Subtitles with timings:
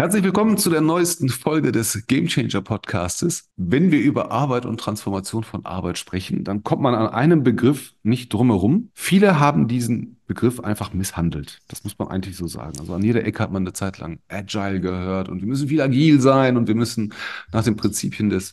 [0.00, 3.50] Herzlich willkommen zu der neuesten Folge des Game Changer Podcastes.
[3.56, 7.94] Wenn wir über Arbeit und Transformation von Arbeit sprechen, dann kommt man an einem Begriff
[8.04, 8.90] nicht drumherum.
[8.94, 11.58] Viele haben diesen Begriff einfach misshandelt.
[11.66, 12.78] Das muss man eigentlich so sagen.
[12.78, 15.80] Also an jeder Ecke hat man eine Zeit lang Agile gehört und wir müssen viel
[15.80, 17.12] agil sein und wir müssen
[17.52, 18.52] nach den Prinzipien des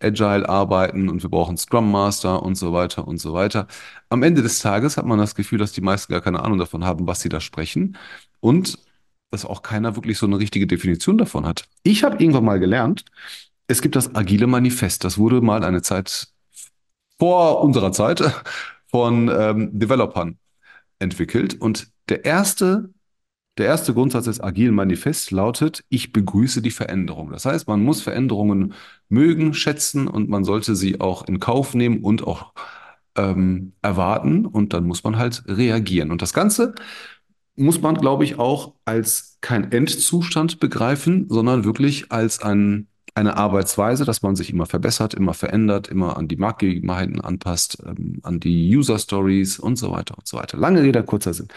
[0.00, 3.66] Agile arbeiten und wir brauchen Scrum Master und so weiter und so weiter.
[4.08, 6.86] Am Ende des Tages hat man das Gefühl, dass die meisten gar keine Ahnung davon
[6.86, 7.98] haben, was sie da sprechen.
[8.40, 8.78] Und
[9.30, 11.64] dass auch keiner wirklich so eine richtige Definition davon hat.
[11.82, 13.04] Ich habe irgendwann mal gelernt,
[13.68, 15.04] es gibt das agile Manifest.
[15.04, 16.28] Das wurde mal eine Zeit
[17.18, 18.22] vor unserer Zeit
[18.86, 20.38] von ähm, Developern
[20.98, 21.60] entwickelt.
[21.60, 22.90] Und der erste,
[23.58, 27.30] der erste Grundsatz des agilen Manifests lautet, ich begrüße die Veränderung.
[27.32, 28.74] Das heißt, man muss Veränderungen
[29.08, 32.52] mögen, schätzen und man sollte sie auch in Kauf nehmen und auch
[33.16, 34.46] ähm, erwarten.
[34.46, 36.10] Und dann muss man halt reagieren.
[36.10, 36.74] Und das Ganze
[37.56, 44.04] muss man, glaube ich, auch als kein Endzustand begreifen, sondern wirklich als ein, eine Arbeitsweise,
[44.04, 48.76] dass man sich immer verbessert, immer verändert, immer an die Marktgegebenheiten anpasst, ähm, an die
[48.76, 50.58] User Stories und so weiter und so weiter.
[50.58, 51.48] Lange Rede, kurzer Sinn.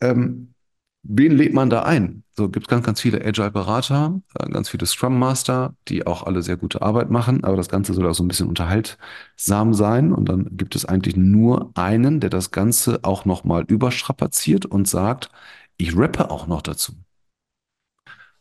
[0.00, 0.54] Ähm,
[1.02, 2.22] wen lädt man da ein?
[2.34, 6.42] So gibt es ganz, ganz viele Agile-Berater, äh, ganz viele Scrum Master, die auch alle
[6.42, 10.12] sehr gute Arbeit machen, aber das Ganze soll auch so ein bisschen unterhaltsam sein.
[10.12, 15.30] Und dann gibt es eigentlich nur einen, der das Ganze auch nochmal überstrapaziert und sagt,
[15.76, 16.92] ich rappe auch noch dazu.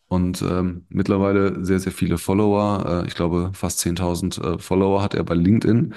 [0.07, 3.03] Und ähm, mittlerweile sehr, sehr viele Follower.
[3.03, 5.93] Äh, ich glaube, fast 10.000 äh, Follower hat er bei LinkedIn.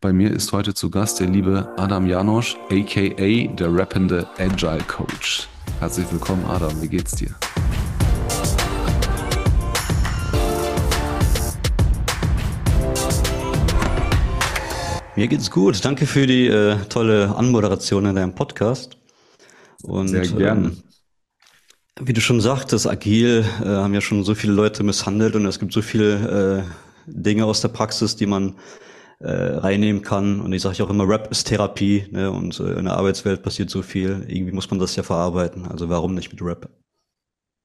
[0.00, 5.48] Bei mir ist heute zu Gast der liebe Adam Janosch, aka der rappende Agile Coach.
[5.80, 6.80] Herzlich willkommen, Adam.
[6.80, 7.34] Wie geht's dir?
[15.16, 15.82] Mir geht's gut.
[15.84, 18.98] Danke für die äh, tolle Anmoderation in deinem Podcast.
[19.82, 20.68] Und, Sehr gerne.
[20.68, 20.82] Ähm,
[22.00, 25.58] wie du schon sagtest, agil äh, haben ja schon so viele Leute misshandelt und es
[25.58, 26.70] gibt so viele äh,
[27.06, 28.56] Dinge aus der Praxis, die man
[29.18, 30.40] äh, reinnehmen kann.
[30.40, 32.30] Und ich sage auch immer, Rap ist Therapie ne?
[32.30, 34.24] und äh, in der Arbeitswelt passiert so viel.
[34.28, 35.66] Irgendwie muss man das ja verarbeiten.
[35.66, 36.68] Also warum nicht mit Rap?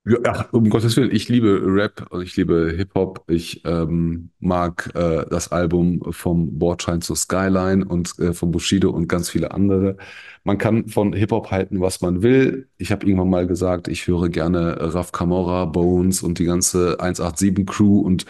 [0.04, 3.24] Ja, ach, um Gottes Willen, ich liebe Rap und ich liebe Hip-Hop.
[3.28, 9.08] Ich ähm, mag äh, das Album vom Bordschein zur Skyline und äh, von Bushido und
[9.08, 9.98] ganz viele andere.
[10.44, 12.68] Man kann von Hip-Hop halten, was man will.
[12.80, 18.00] Ich habe irgendwann mal gesagt, ich höre gerne Raf Camora, Bones und die ganze 187-Crew
[18.00, 18.26] und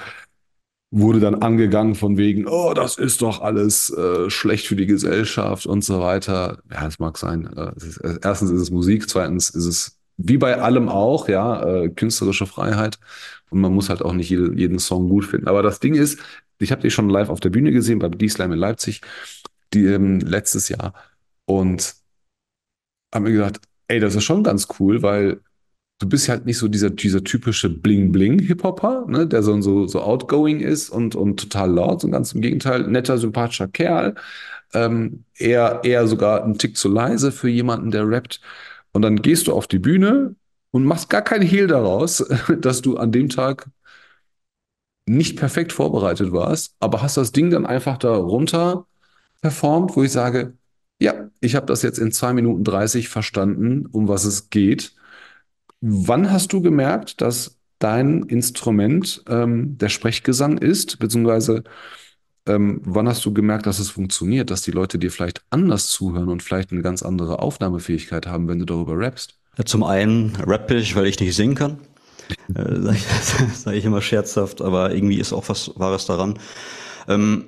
[0.91, 5.65] wurde dann angegangen von wegen, oh, das ist doch alles äh, schlecht für die Gesellschaft
[5.65, 6.61] und so weiter.
[6.69, 7.49] Ja, es mag sein.
[7.55, 11.63] Äh, ist, äh, erstens ist es Musik, zweitens ist es wie bei allem auch, ja,
[11.63, 12.99] äh, künstlerische Freiheit.
[13.49, 15.47] Und man muss halt auch nicht jede, jeden Song gut finden.
[15.47, 16.19] Aber das Ding ist,
[16.59, 19.01] ich habe dich schon live auf der Bühne gesehen bei D-Slam in Leipzig,
[19.73, 20.93] die ähm, letztes Jahr.
[21.45, 21.95] Und
[23.13, 25.41] habe mir gedacht, ey, das ist schon ganz cool, weil
[26.01, 30.59] du bist halt nicht so dieser, dieser typische Bling-Bling-Hip-Hopper, ne, der so, so, so outgoing
[30.59, 34.15] ist und, und total laut, und ganz im Gegenteil, netter, sympathischer Kerl.
[34.73, 38.41] Ähm, eher, eher sogar ein Tick zu leise für jemanden, der rappt.
[38.93, 40.35] Und dann gehst du auf die Bühne
[40.71, 42.25] und machst gar keinen Hehl daraus,
[42.61, 43.69] dass du an dem Tag
[45.05, 48.87] nicht perfekt vorbereitet warst, aber hast das Ding dann einfach da runter
[49.41, 50.57] performt, wo ich sage,
[50.99, 54.93] ja, ich habe das jetzt in zwei Minuten 30 verstanden, um was es geht.
[55.81, 61.63] Wann hast du gemerkt, dass dein Instrument ähm, der Sprechgesang ist, beziehungsweise
[62.47, 66.29] ähm, wann hast du gemerkt, dass es funktioniert, dass die Leute dir vielleicht anders zuhören
[66.29, 69.37] und vielleicht eine ganz andere Aufnahmefähigkeit haben, wenn du darüber rappst?
[69.57, 71.79] Ja, zum einen rappe ich, weil ich nicht singen kann.
[72.55, 76.39] äh, Sage ich, sag ich immer scherzhaft, aber irgendwie ist auch was Wahres daran.
[77.07, 77.45] Ähm,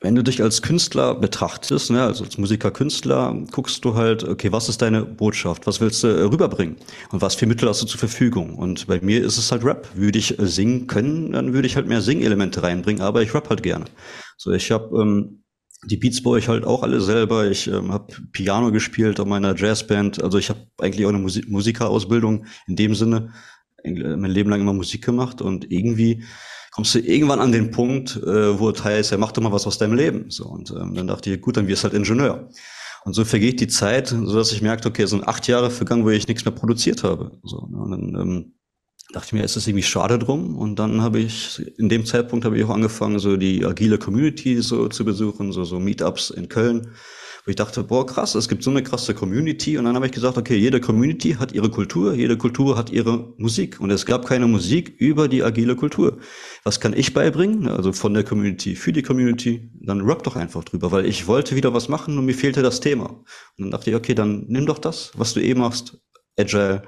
[0.00, 4.52] wenn du dich als Künstler betrachtest, ne, also als Musiker, Künstler, guckst du halt, okay,
[4.52, 5.66] was ist deine Botschaft?
[5.66, 6.76] Was willst du äh, rüberbringen?
[7.10, 8.54] Und was für Mittel hast du zur Verfügung?
[8.54, 9.88] Und bei mir ist es halt Rap.
[9.94, 13.50] Würde ich äh, singen können, dann würde ich halt mehr Singelemente reinbringen, aber ich rap
[13.50, 13.86] halt gerne.
[14.36, 15.42] So, ich habe ähm,
[15.84, 17.50] die Beats baue ich halt auch alle selber.
[17.50, 20.22] Ich ähm, habe Piano gespielt an meiner Jazzband.
[20.22, 23.32] Also ich habe eigentlich auch eine Musik Musikerausbildung in dem Sinne
[23.82, 26.24] äh, mein Leben lang immer Musik gemacht und irgendwie
[26.78, 29.66] kommst du irgendwann an den Punkt, äh, wo es heißt, ja, mach doch mal was
[29.66, 30.30] aus deinem Leben.
[30.30, 32.50] So, und ähm, dann dachte ich, gut, dann wirst du halt Ingenieur.
[33.04, 36.04] Und so vergeht die Zeit, so dass ich merkte, okay, es sind acht Jahre vergangen,
[36.04, 37.32] wo ich nichts mehr produziert habe.
[37.42, 38.52] So, und dann ähm,
[39.12, 40.56] dachte ich mir, ist das irgendwie schade drum?
[40.56, 44.62] Und dann habe ich, in dem Zeitpunkt habe ich auch angefangen, so die agile Community
[44.62, 46.92] so zu besuchen, so, so Meetups in Köln
[47.48, 49.78] wo ich dachte, boah, krass, es gibt so eine krasse Community.
[49.78, 53.32] Und dann habe ich gesagt, okay, jede Community hat ihre Kultur, jede Kultur hat ihre
[53.38, 53.80] Musik.
[53.80, 56.18] Und es gab keine Musik über die agile Kultur.
[56.62, 57.66] Was kann ich beibringen?
[57.66, 59.70] Also von der Community für die Community.
[59.80, 62.80] Dann rap doch einfach drüber, weil ich wollte wieder was machen und mir fehlte das
[62.80, 63.06] Thema.
[63.06, 63.24] Und
[63.56, 65.96] dann dachte ich, okay, dann nimm doch das, was du eh machst,
[66.38, 66.82] Agile,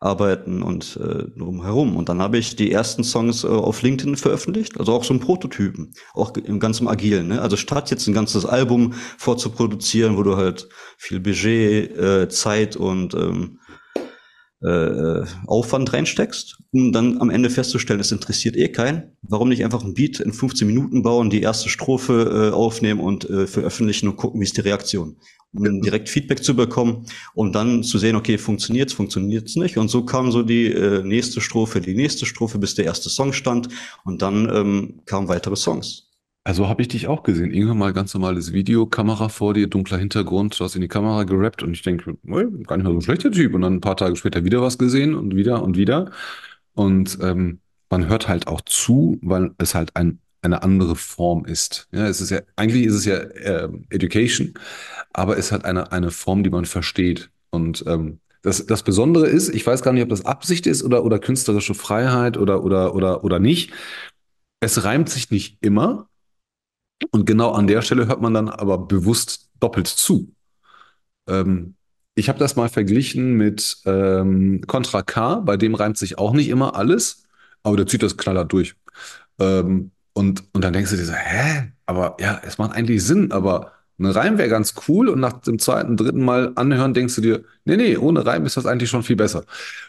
[0.00, 1.96] arbeiten und äh, drumherum.
[1.96, 5.20] Und dann habe ich die ersten Songs äh, auf LinkedIn veröffentlicht, also auch so ein
[5.20, 7.28] Prototypen, auch im ganzen Agilen.
[7.28, 7.40] Ne?
[7.40, 13.14] Also statt jetzt ein ganzes Album vorzuproduzieren, wo du halt viel Budget, äh, Zeit und
[13.14, 13.58] ähm,
[14.66, 19.16] äh, Aufwand reinsteckst, um dann am Ende festzustellen, es interessiert eh keinen.
[19.22, 23.28] Warum nicht einfach ein Beat in 15 Minuten bauen, die erste Strophe äh, aufnehmen und
[23.30, 25.16] äh, veröffentlichen und gucken, wie ist die Reaktion
[25.52, 29.78] um direkt Feedback zu bekommen, um dann zu sehen, okay, funktioniert's, funktioniert's nicht.
[29.78, 33.32] Und so kam so die äh, nächste Strophe, die nächste Strophe, bis der erste Song
[33.32, 33.68] stand.
[34.04, 36.10] Und dann ähm, kamen weitere Songs.
[36.46, 37.50] Also habe ich dich auch gesehen.
[37.50, 41.24] Irgendwann mal ganz normales Video, Kamera vor dir, dunkler Hintergrund, du hast in die Kamera
[41.24, 43.52] gerappt und ich denke, gar nicht mal so ein schlechter Typ.
[43.52, 46.12] Und dann ein paar Tage später wieder was gesehen und wieder und wieder.
[46.74, 47.58] Und ähm,
[47.90, 51.88] man hört halt auch zu, weil es halt ein eine andere Form ist.
[51.90, 54.54] Ja, es ist ja, eigentlich ist es ja äh, Education,
[55.12, 57.28] aber es hat eine, eine Form, die man versteht.
[57.50, 61.04] Und ähm, das, das Besondere ist, ich weiß gar nicht, ob das Absicht ist oder,
[61.04, 63.72] oder künstlerische Freiheit oder, oder, oder, oder nicht.
[64.60, 66.08] Es reimt sich nicht immer.
[67.10, 70.34] Und genau an der Stelle hört man dann aber bewusst doppelt zu.
[71.28, 71.74] Ähm,
[72.14, 76.48] ich habe das mal verglichen mit ähm, Contra K, bei dem reimt sich auch nicht
[76.48, 77.24] immer alles,
[77.62, 78.74] aber der zieht das knallhart durch.
[79.38, 81.72] Ähm, und, und dann denkst du dir so, hä?
[81.84, 85.58] Aber ja, es macht eigentlich Sinn, aber ein Reim wäre ganz cool und nach dem
[85.58, 89.02] zweiten, dritten Mal anhören denkst du dir, nee, nee, ohne Reim ist das eigentlich schon
[89.02, 89.44] viel besser.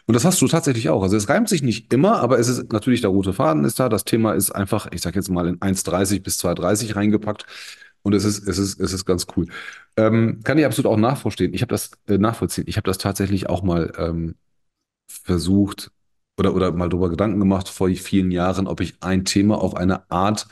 [0.05, 1.03] Und das hast du tatsächlich auch.
[1.03, 3.89] Also es reimt sich nicht immer, aber es ist natürlich der rote Faden ist da.
[3.89, 7.45] Das Thema ist einfach, ich sag jetzt mal in 1,30 bis 2,30 reingepackt.
[8.01, 9.47] Und es ist, es ist, es ist ganz cool.
[9.97, 11.53] Ähm, kann ich absolut auch nachvollziehen.
[11.53, 12.65] Ich habe das äh, nachvollziehen.
[12.67, 14.35] Ich habe das tatsächlich auch mal ähm,
[15.07, 15.91] versucht,
[16.37, 20.09] oder, oder mal darüber Gedanken gemacht vor vielen Jahren, ob ich ein Thema auf eine
[20.11, 20.47] Art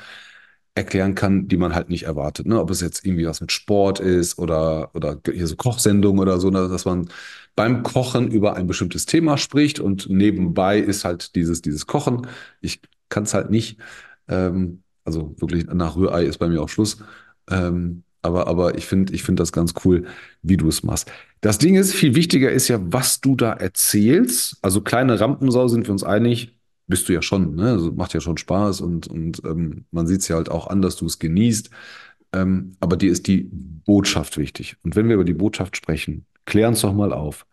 [0.76, 2.46] erklären kann, die man halt nicht erwartet.
[2.48, 2.60] Ne?
[2.60, 6.50] Ob es jetzt irgendwie was mit Sport ist oder, oder hier so Kochsendungen oder so,
[6.50, 6.68] ne?
[6.68, 7.10] dass man
[7.56, 12.28] beim Kochen über ein bestimmtes Thema spricht und nebenbei ist halt dieses, dieses Kochen.
[12.60, 13.80] Ich kann es halt nicht.
[14.28, 16.98] Ähm, also wirklich nach Rührei ist bei mir auch Schluss.
[17.50, 20.06] Ähm, aber, aber ich finde ich finde das ganz cool,
[20.42, 21.10] wie du es machst.
[21.42, 24.58] Das Ding ist, viel wichtiger ist ja, was du da erzählst.
[24.62, 26.58] Also kleine Rampensau sind wir uns einig,
[26.88, 27.72] bist du ja schon, ne?
[27.72, 30.82] Also macht ja schon Spaß und, und ähm, man sieht es ja halt auch an,
[30.82, 31.70] dass du es genießt.
[32.34, 33.50] Ähm, aber dir ist die
[33.86, 34.78] Botschaft wichtig.
[34.84, 37.46] Und wenn wir über die Botschaft sprechen, klären uns doch mal auf.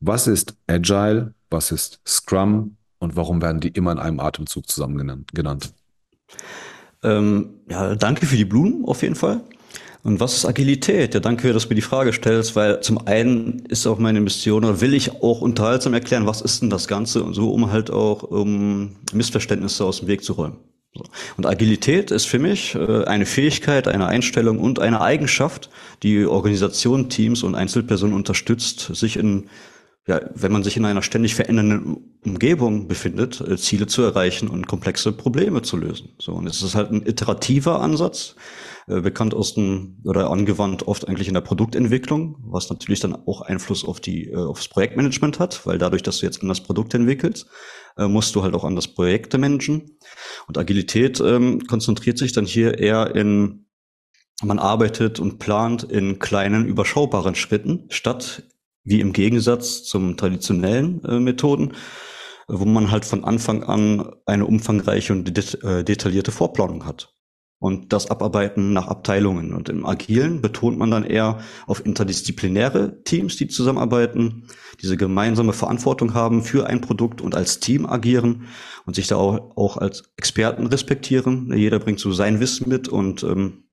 [0.00, 1.34] Was ist Agile?
[1.50, 2.76] Was ist Scrum?
[2.98, 5.74] Und warum werden die immer in einem Atemzug zusammen genannt?
[7.02, 9.42] Ähm, ja, danke für die Blumen auf jeden Fall.
[10.04, 11.14] Und was ist Agilität?
[11.14, 14.64] Ja, danke, dass du mir die Frage stellst, weil zum einen ist auch meine Mission,
[14.64, 17.90] oder will ich auch unterhaltsam erklären, was ist denn das Ganze und so, um halt
[17.90, 20.56] auch um Missverständnisse aus dem Weg zu räumen.
[21.36, 25.70] Und Agilität ist für mich äh, eine Fähigkeit, eine Einstellung und eine Eigenschaft,
[26.02, 29.48] die Organisationen, Teams und Einzelpersonen unterstützt, sich in
[30.06, 34.66] ja, wenn man sich in einer ständig verändernden Umgebung befindet, äh, Ziele zu erreichen und
[34.66, 36.10] komplexe Probleme zu lösen.
[36.18, 38.34] So, und es ist halt ein iterativer Ansatz,
[38.86, 43.84] bekannt aus dem oder angewandt oft eigentlich in der Produktentwicklung, was natürlich dann auch Einfluss
[43.84, 47.46] auf die äh, aufs Projektmanagement hat, weil dadurch, dass du jetzt an das Produkt entwickelst,
[47.96, 49.98] äh, musst du halt auch an das Projekte managen.
[50.48, 53.66] Und Agilität ähm, konzentriert sich dann hier eher in
[54.42, 58.42] man arbeitet und plant in kleinen, überschaubaren Schritten, statt
[58.82, 61.74] wie im Gegensatz zum traditionellen äh, Methoden,
[62.48, 67.14] wo man halt von Anfang an eine umfangreiche und det äh, detaillierte Vorplanung hat
[67.62, 69.54] und das Abarbeiten nach Abteilungen.
[69.54, 71.38] Und im Agilen betont man dann eher
[71.68, 74.48] auf interdisziplinäre Teams, die zusammenarbeiten,
[74.80, 78.48] diese gemeinsame Verantwortung haben für ein Produkt und als Team agieren
[78.84, 81.56] und sich da auch, auch als Experten respektieren.
[81.56, 83.68] Jeder bringt so sein Wissen mit und ähm,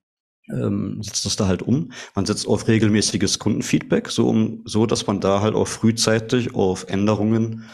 [0.52, 1.92] ähm, setzt das da halt um.
[2.14, 6.88] Man setzt auf regelmäßiges Kundenfeedback, so, um, so dass man da halt auch frühzeitig auf
[6.90, 7.66] Änderungen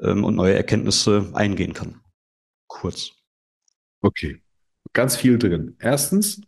[0.00, 2.00] ähm, und neue Erkenntnisse eingehen kann.
[2.68, 3.10] Kurz.
[4.00, 4.40] Okay
[4.92, 5.76] ganz viel drin.
[5.78, 6.40] Erstens,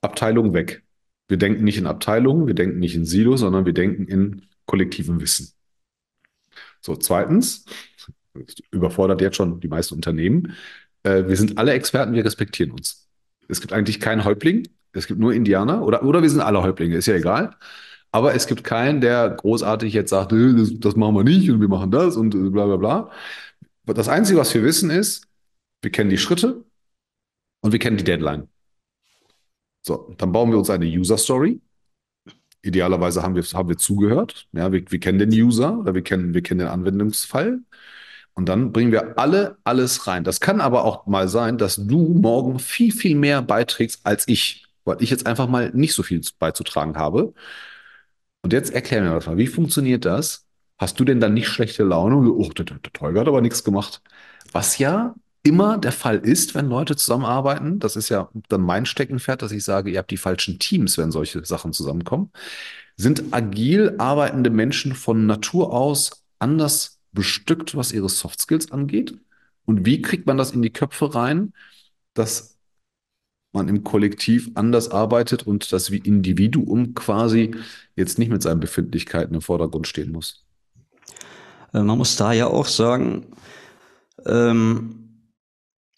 [0.00, 0.82] Abteilung weg.
[1.28, 5.20] Wir denken nicht in Abteilungen, wir denken nicht in Silos, sondern wir denken in kollektivem
[5.20, 5.52] Wissen.
[6.80, 7.64] So, zweitens,
[8.70, 10.54] überfordert jetzt schon die meisten Unternehmen,
[11.02, 13.08] äh, wir sind alle Experten, wir respektieren uns.
[13.48, 16.96] Es gibt eigentlich keinen Häuptling, es gibt nur Indianer oder, oder wir sind alle Häuptlinge,
[16.96, 17.56] ist ja egal.
[18.12, 21.60] Aber es gibt keinen, der großartig jetzt sagt, äh, das, das machen wir nicht und
[21.60, 23.10] wir machen das und äh, bla bla bla.
[23.86, 25.25] Das Einzige, was wir wissen, ist,
[25.82, 26.64] wir kennen die Schritte
[27.60, 28.48] und wir kennen die Deadline.
[29.82, 31.60] So, dann bauen wir uns eine User Story.
[32.62, 34.48] Idealerweise haben wir, haben wir zugehört.
[34.52, 37.60] Ja, wir, wir kennen den User oder wir kennen, wir kennen den Anwendungsfall.
[38.34, 40.24] Und dann bringen wir alle alles rein.
[40.24, 44.66] Das kann aber auch mal sein, dass du morgen viel, viel mehr beiträgst als ich,
[44.84, 47.32] weil ich jetzt einfach mal nicht so viel beizutragen habe.
[48.42, 49.38] Und jetzt erklären wir das mal.
[49.38, 50.46] Wie funktioniert das?
[50.78, 52.16] hast du denn dann nicht schlechte Laune?
[52.16, 54.02] Und, oh, der, der Tolga hat aber nichts gemacht.
[54.52, 55.14] Was ja
[55.46, 57.78] immer der Fall ist, wenn Leute zusammenarbeiten.
[57.78, 61.12] Das ist ja dann mein Steckenpferd, dass ich sage, ihr habt die falschen Teams, wenn
[61.12, 62.32] solche Sachen zusammenkommen.
[62.96, 69.14] Sind agil arbeitende Menschen von Natur aus anders bestückt, was ihre Soft Skills angeht?
[69.64, 71.52] Und wie kriegt man das in die Köpfe rein,
[72.14, 72.58] dass
[73.52, 77.54] man im Kollektiv anders arbeitet und das wie Individuum quasi
[77.94, 80.44] jetzt nicht mit seinen Befindlichkeiten im Vordergrund stehen muss?
[81.72, 83.26] Äh, man muss da ja auch sagen,
[84.26, 85.05] ähm,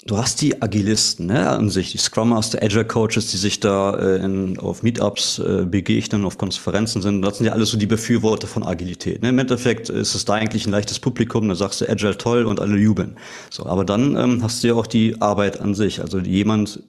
[0.06, 3.96] Du hast die Agilisten, ne, an sich, die Scrum Master, Agile Coaches, die sich da
[3.96, 7.20] äh, in, auf Meetups äh, begegnen, auf Konferenzen sind.
[7.22, 9.22] Das sind ja alles so die Befürworter von Agilität.
[9.22, 9.30] Ne?
[9.30, 12.60] Im Endeffekt ist es da eigentlich ein leichtes Publikum, da sagst du Agile toll und
[12.60, 13.16] alle jubeln.
[13.50, 16.00] So, aber dann ähm, hast du ja auch die Arbeit an sich.
[16.00, 16.80] Also jemand,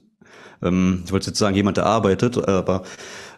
[0.62, 2.84] ähm, ich wollte jetzt sagen, jemand, der arbeitet, aber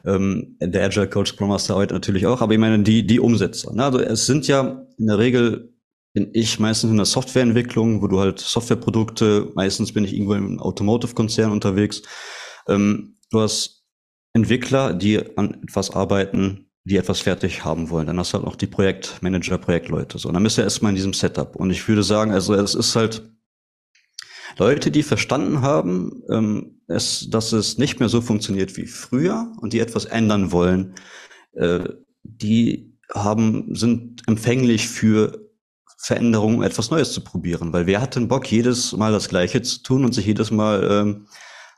[0.05, 3.73] ähm, der Agile Coach Scrum Master arbeitet natürlich auch, aber ich meine die, die Umsetzer.
[3.73, 3.85] Ne?
[3.85, 5.72] Also es sind ja in der Regel
[6.13, 10.61] bin ich meistens in der Softwareentwicklung, wo du halt Softwareprodukte, meistens bin ich irgendwo im
[10.61, 12.03] Automotive-Konzern unterwegs.
[12.69, 13.85] Ähm, du hast
[14.35, 18.07] Entwickler, die an etwas arbeiten, die etwas fertig haben wollen.
[18.07, 20.19] Dann hast du halt noch die Projektmanager, Projektleute.
[20.19, 21.57] So, und dann bist du erstmal in diesem Setup.
[21.57, 23.23] Und ich würde sagen, also es ist halt
[24.59, 29.73] Leute, die verstanden haben, ähm, es, dass es nicht mehr so funktioniert wie früher und
[29.73, 30.95] die etwas ändern wollen,
[31.55, 31.89] äh,
[32.23, 35.42] die haben, sind empfänglich für
[36.03, 37.73] Veränderungen, etwas Neues zu probieren.
[37.73, 40.83] Weil wer hat denn Bock, jedes Mal das Gleiche zu tun und sich jedes Mal
[40.91, 41.27] ähm,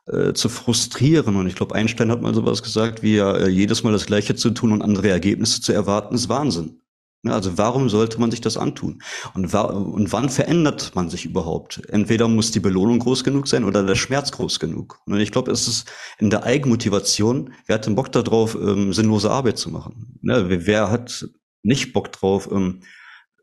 [0.07, 1.37] äh, zu frustrieren?
[1.37, 4.50] Und ich glaube, Einstein hat mal sowas gesagt, wie äh, jedes Mal das Gleiche zu
[4.50, 6.81] tun und andere Ergebnisse zu erwarten, ist Wahnsinn.
[7.26, 9.02] Also warum sollte man sich das antun?
[9.35, 11.83] Und, und wann verändert man sich überhaupt?
[11.88, 15.00] Entweder muss die Belohnung groß genug sein oder der Schmerz groß genug.
[15.07, 19.31] Und ich glaube, es ist in der Eigenmotivation, wer hat denn Bock darauf, ähm, sinnlose
[19.31, 20.19] Arbeit zu machen?
[20.23, 20.49] Ne?
[20.49, 21.28] Wer, wer hat
[21.62, 22.81] nicht Bock drauf, ähm,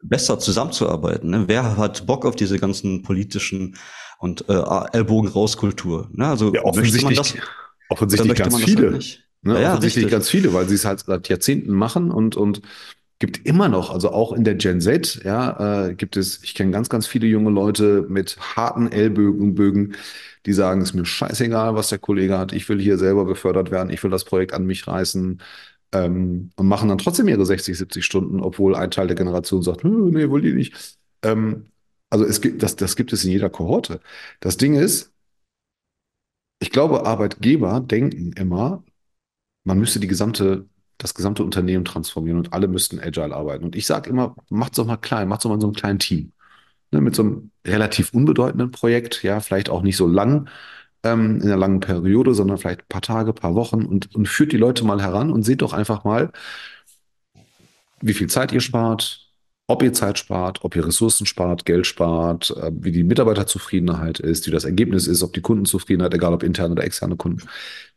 [0.03, 1.29] besser zusammenzuarbeiten.
[1.29, 1.43] Ne?
[1.47, 3.75] Wer hat Bock auf diese ganzen politischen
[4.19, 4.61] und äh,
[4.93, 6.09] Ellbogen raus Kultur?
[6.13, 6.27] Ne?
[6.27, 7.35] Also ja, offensichtlich, das,
[7.89, 8.91] offensichtlich ganz viele.
[8.91, 9.61] Halt ne?
[9.61, 10.11] ja, offensichtlich richtig.
[10.11, 12.61] ganz viele, weil sie es halt seit Jahrzehnten machen und und
[13.21, 16.71] gibt immer noch, also auch in der Gen Z, ja, äh, gibt es, ich kenne
[16.71, 19.93] ganz, ganz viele junge Leute mit harten Ellbögen, Bögen,
[20.47, 23.69] die sagen, es ist mir scheißegal, was der Kollege hat, ich will hier selber befördert
[23.69, 25.39] werden, ich will das Projekt an mich reißen,
[25.93, 29.83] ähm, und machen dann trotzdem ihre 60, 70 Stunden, obwohl ein Teil der Generation sagt,
[29.83, 30.99] nee, wollt ihr nicht.
[31.23, 31.67] Ähm,
[32.09, 34.01] also es gibt, das, das gibt es in jeder Kohorte.
[34.39, 35.11] Das Ding ist,
[36.59, 38.83] ich glaube, Arbeitgeber denken immer,
[39.63, 40.67] man müsste die gesamte,
[40.97, 43.65] das gesamte Unternehmen transformieren und alle müssten agile arbeiten.
[43.65, 46.33] Und ich sage immer, macht's doch mal klein, macht's doch mal so ein kleines Team.
[46.91, 50.49] Ne, mit so einem relativ unbedeutenden Projekt, ja, vielleicht auch nicht so lang,
[51.03, 54.51] ähm, in einer langen Periode, sondern vielleicht ein paar Tage, paar Wochen und, und führt
[54.51, 56.31] die Leute mal heran und seht doch einfach mal,
[58.01, 59.31] wie viel Zeit ihr spart,
[59.67, 64.47] ob ihr Zeit spart, ob ihr Ressourcen spart, Geld spart, äh, wie die Mitarbeiterzufriedenheit ist,
[64.47, 67.43] wie das Ergebnis ist, ob die Kundenzufriedenheit, egal ob interne oder externe Kunden,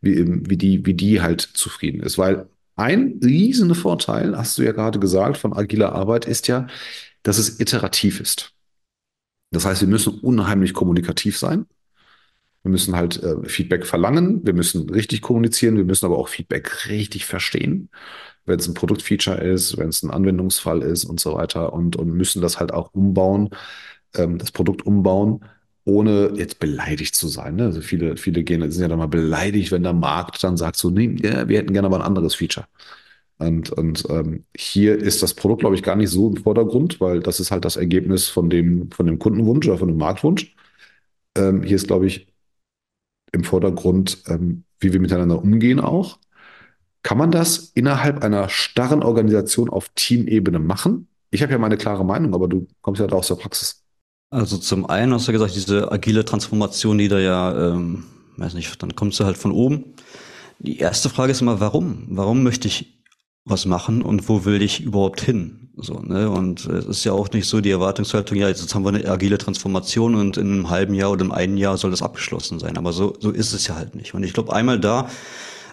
[0.01, 2.19] wie, wie, die, wie die halt zufrieden ist.
[2.19, 6.67] Weil ein riesen Vorteil, hast du ja gerade gesagt, von agiler Arbeit ist ja,
[7.23, 8.53] dass es iterativ ist.
[9.51, 11.67] Das heißt, wir müssen unheimlich kommunikativ sein.
[12.65, 16.89] Wir müssen halt äh, Feedback verlangen, wir müssen richtig kommunizieren, wir müssen aber auch Feedback
[16.89, 17.91] richtig verstehen,
[18.47, 22.13] wenn es ein Produktfeature ist, wenn es ein Anwendungsfall ist und so weiter und, und
[22.15, 23.51] müssen das halt auch umbauen,
[24.17, 25.45] ähm, das Produkt umbauen,
[25.85, 27.57] ohne jetzt beleidigt zu sein.
[27.57, 27.65] Ne?
[27.65, 30.91] Also viele, viele gehen, sind ja dann mal beleidigt, wenn der Markt dann sagt so,
[30.91, 32.67] nee, ja, wir hätten gerne aber ein anderes Feature.
[33.39, 37.21] Und, und ähm, hier ist das Produkt, glaube ich, gar nicht so im Vordergrund, weil
[37.21, 40.55] das ist halt das Ergebnis von dem, von dem Kundenwunsch oder von dem Marktwunsch.
[41.37, 42.29] Ähm, hier ist, glaube ich,
[43.35, 46.19] im Vordergrund, ähm, wie wir miteinander umgehen auch.
[47.03, 51.09] Kann man das innerhalb einer starren Organisation auf Teamebene machen?
[51.31, 53.83] Ich habe ja meine klare Meinung, aber du kommst ja da aus der Praxis.
[54.31, 58.05] Also zum einen hast du gesagt, diese agile Transformation, die da ja, ähm,
[58.37, 59.95] weiß nicht, dann kommst du halt von oben.
[60.61, 62.05] Die erste Frage ist immer, warum?
[62.09, 62.94] Warum möchte ich
[63.45, 65.69] was machen und wo will ich überhaupt hin?
[65.77, 66.31] So, ne?
[66.31, 69.39] Und es ist ja auch nicht so die Erwartungshaltung, ja, jetzt haben wir eine agile
[69.39, 72.79] Transformation und in einem halben Jahr oder in einem Jahr soll das abgeschlossen sein.
[72.79, 74.15] Aber so, so ist es ja halt nicht.
[74.15, 75.09] Und ich glaube, einmal da,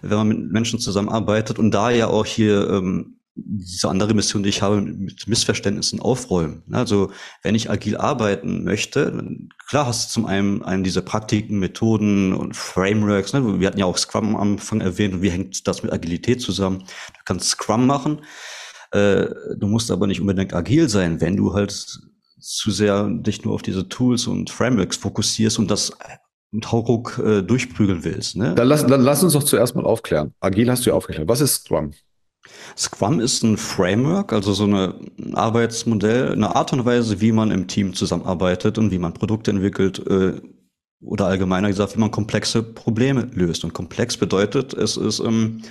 [0.01, 4.49] wenn man mit Menschen zusammenarbeitet und da ja auch hier ähm, diese andere Mission, die
[4.49, 6.63] ich habe, mit Missverständnissen aufräumen.
[6.71, 7.11] Also
[7.43, 9.23] wenn ich agil arbeiten möchte,
[9.67, 13.33] klar hast du zum einen, einen dieser Praktiken, Methoden und Frameworks.
[13.33, 13.59] Ne?
[13.59, 16.79] Wir hatten ja auch Scrum am Anfang erwähnt und wie hängt das mit Agilität zusammen?
[16.79, 18.21] Du kannst Scrum machen,
[18.91, 21.71] äh, du musst aber nicht unbedingt agil sein, wenn du halt
[22.39, 25.91] zu sehr dich nur auf diese Tools und Frameworks fokussierst und das
[26.51, 28.35] mit Hauruck äh, durchprügeln willst.
[28.35, 28.53] Ne?
[28.55, 30.33] Dann, lass, dann lass uns doch zuerst mal aufklären.
[30.41, 31.29] Agil hast du ja aufgeklärt.
[31.29, 31.91] Was ist Scrum?
[32.77, 34.95] Scrum ist ein Framework, also so eine
[35.33, 39.99] Arbeitsmodell, eine Art und Weise, wie man im Team zusammenarbeitet und wie man Produkte entwickelt
[40.07, 40.41] äh,
[41.03, 43.63] oder allgemeiner gesagt, wie man komplexe Probleme löst.
[43.63, 45.61] Und komplex bedeutet, es ist ähm,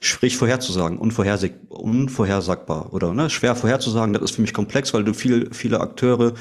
[0.00, 4.12] schwierig vorherzusagen, unvorhersag unvorhersagbar oder ne, schwer vorherzusagen.
[4.12, 6.34] Das ist für mich komplex, weil du viel, viele Akteure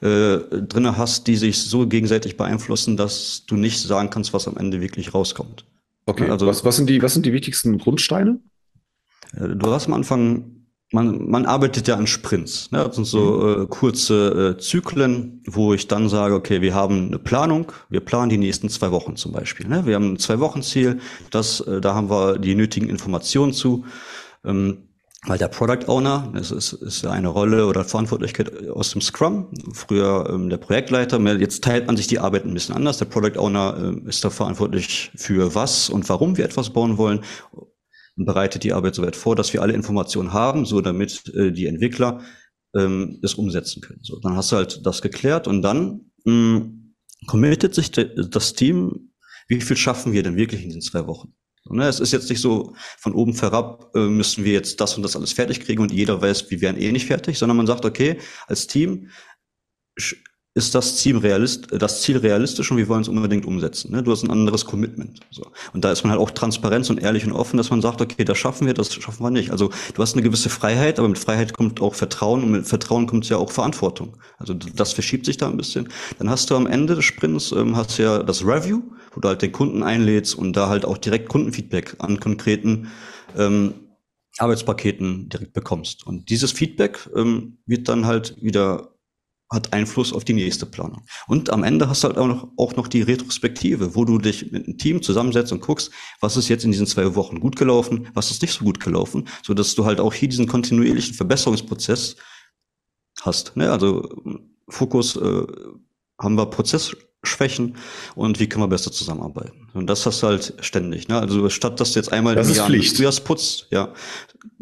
[0.00, 4.56] äh, drinne hast, die sich so gegenseitig beeinflussen, dass du nicht sagen kannst, was am
[4.56, 5.64] Ende wirklich rauskommt.
[6.04, 8.38] Okay, also was, was, sind, die, was sind die wichtigsten Grundsteine?
[9.36, 10.56] Du hast am Anfang
[10.92, 12.70] man, man arbeitet ja an Sprints.
[12.70, 12.84] Ne?
[12.84, 13.62] Das sind so mhm.
[13.62, 18.30] äh, kurze äh, Zyklen, wo ich dann sage, okay, wir haben eine Planung, wir planen
[18.30, 19.66] die nächsten zwei Wochen zum Beispiel.
[19.66, 19.86] Ne?
[19.86, 21.00] Wir haben ein Zwei-Wochen-Ziel,
[21.30, 23.84] das, äh, da haben wir die nötigen Informationen zu.
[24.44, 24.82] Ähm,
[25.28, 29.48] weil der Product Owner, das ist, ist ja eine Rolle oder Verantwortlichkeit aus dem Scrum,
[29.72, 32.98] früher ähm, der Projektleiter, jetzt teilt man sich die Arbeit ein bisschen anders.
[32.98, 37.22] Der Product Owner äh, ist da verantwortlich für was und warum wir etwas bauen wollen
[38.16, 41.66] und bereitet die Arbeit soweit vor, dass wir alle Informationen haben, so damit äh, die
[41.66, 42.22] Entwickler
[42.74, 44.00] ähm, es umsetzen können.
[44.02, 46.94] So, dann hast du halt das geklärt und dann mh, mm,
[47.26, 49.12] committet sich das Team,
[49.48, 51.34] wie viel schaffen wir denn wirklich in den zwei Wochen?
[51.68, 55.02] Ne, es ist jetzt nicht so, von oben herab äh, müssen wir jetzt das und
[55.02, 57.84] das alles fertig kriegen und jeder weiß, wir wären eh nicht fertig, sondern man sagt,
[57.84, 59.08] okay, als Team
[60.56, 63.92] ist das Ziel, realist, das Ziel realistisch und wir wollen es unbedingt umsetzen.
[63.92, 64.02] Ne?
[64.02, 65.20] Du hast ein anderes Commitment.
[65.30, 65.42] So.
[65.74, 68.24] Und da ist man halt auch transparent und ehrlich und offen, dass man sagt, okay,
[68.24, 69.50] das schaffen wir, das schaffen wir nicht.
[69.50, 73.06] Also du hast eine gewisse Freiheit, aber mit Freiheit kommt auch Vertrauen und mit Vertrauen
[73.06, 74.16] kommt ja auch Verantwortung.
[74.38, 75.90] Also das verschiebt sich da ein bisschen.
[76.18, 78.80] Dann hast du am Ende des Sprints ähm, hast ja das Review,
[79.12, 82.88] wo du halt den Kunden einlädst und da halt auch direkt Kundenfeedback an konkreten
[83.36, 83.74] ähm,
[84.38, 86.06] Arbeitspaketen direkt bekommst.
[86.06, 88.95] Und dieses Feedback ähm, wird dann halt wieder
[89.56, 91.02] hat Einfluss auf die nächste Planung.
[91.26, 94.52] Und am Ende hast du halt auch noch, auch noch die Retrospektive, wo du dich
[94.52, 98.08] mit einem Team zusammensetzt und guckst, was ist jetzt in diesen zwei Wochen gut gelaufen,
[98.14, 102.16] was ist nicht so gut gelaufen, so dass du halt auch hier diesen kontinuierlichen Verbesserungsprozess
[103.22, 103.56] hast.
[103.56, 103.72] Ne?
[103.72, 104.08] Also
[104.68, 105.46] Fokus äh,
[106.20, 107.76] haben wir Prozessschwächen
[108.14, 109.68] und wie können wir besser zusammenarbeiten.
[109.74, 111.08] Und das hast du halt ständig.
[111.08, 111.18] Ne?
[111.18, 113.24] Also statt dass du jetzt einmal das im Jahr Pflicht.
[113.24, 113.92] putzt, ja,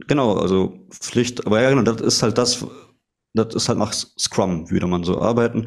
[0.07, 1.47] genau, also Pflicht.
[1.47, 2.65] Aber ja, genau, das ist halt das,
[3.35, 5.67] das ist halt nach Scrum, würde man so arbeiten.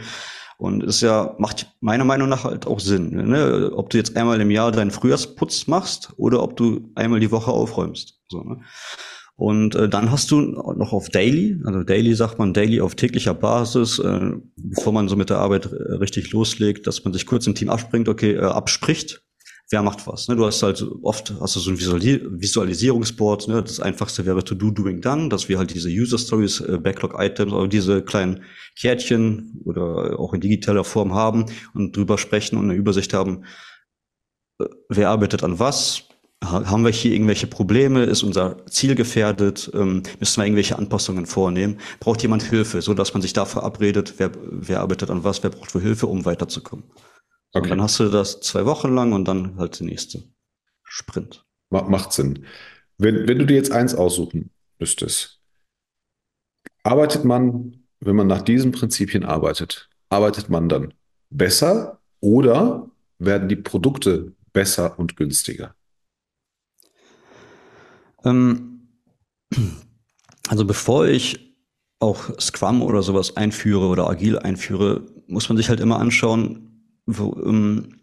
[0.58, 3.12] Und ist ja, macht meiner Meinung nach halt auch Sinn.
[3.12, 3.72] Ne?
[3.76, 7.52] Ob du jetzt einmal im Jahr deinen Frühjahrsputz machst oder ob du einmal die Woche
[7.52, 8.20] aufräumst.
[8.28, 8.62] So, ne?
[9.38, 13.36] Und äh, dann hast du noch auf Daily, also Daily sagt man Daily auf täglicher
[13.36, 17.46] Basis, äh, bevor man so mit der Arbeit äh, richtig loslegt, dass man sich kurz
[17.46, 19.22] im Team abspringt, okay, äh, abspricht,
[19.70, 20.28] wer macht was.
[20.28, 20.36] Ne?
[20.36, 23.48] Du hast halt oft hast du so ein Visualisierungsboard.
[23.48, 23.62] Ne?
[23.64, 27.16] Das einfachste wäre To Do, Doing, Done, dass wir halt diese User Stories, äh, Backlog
[27.18, 28.44] Items, also diese kleinen
[28.80, 33.44] Kärtchen oder auch in digitaler Form haben und drüber sprechen und eine Übersicht haben,
[34.60, 36.04] äh, wer arbeitet an was.
[36.44, 38.04] Haben wir hier irgendwelche Probleme?
[38.04, 39.72] Ist unser Ziel gefährdet?
[39.74, 41.80] Ähm, müssen wir irgendwelche Anpassungen vornehmen?
[42.00, 45.50] Braucht jemand Hilfe, so dass man sich da verabredet, wer, wer arbeitet an was, wer
[45.50, 46.86] braucht für Hilfe, um weiterzukommen?
[47.58, 47.64] Okay.
[47.64, 50.24] Und dann hast du das zwei Wochen lang und dann halt der nächste
[50.84, 51.46] Sprint.
[51.70, 52.46] Macht Sinn.
[52.98, 55.42] Wenn, wenn du dir jetzt eins aussuchen müsstest,
[56.84, 60.94] arbeitet man, wenn man nach diesen Prinzipien arbeitet, arbeitet man dann
[61.30, 62.90] besser oder
[63.20, 65.76] werden die Produkte besser und günstiger?
[68.24, 68.88] Ähm,
[70.48, 71.56] also bevor ich
[72.00, 76.67] auch Scrum oder sowas einführe oder Agil einführe, muss man sich halt immer anschauen,
[77.08, 77.96] wo, ähm,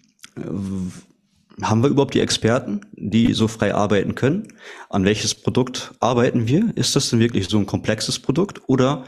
[1.62, 4.48] haben wir überhaupt die Experten, die so frei arbeiten können?
[4.90, 6.72] An welches Produkt arbeiten wir?
[6.74, 8.62] Ist das denn wirklich so ein komplexes Produkt?
[8.66, 9.04] Oder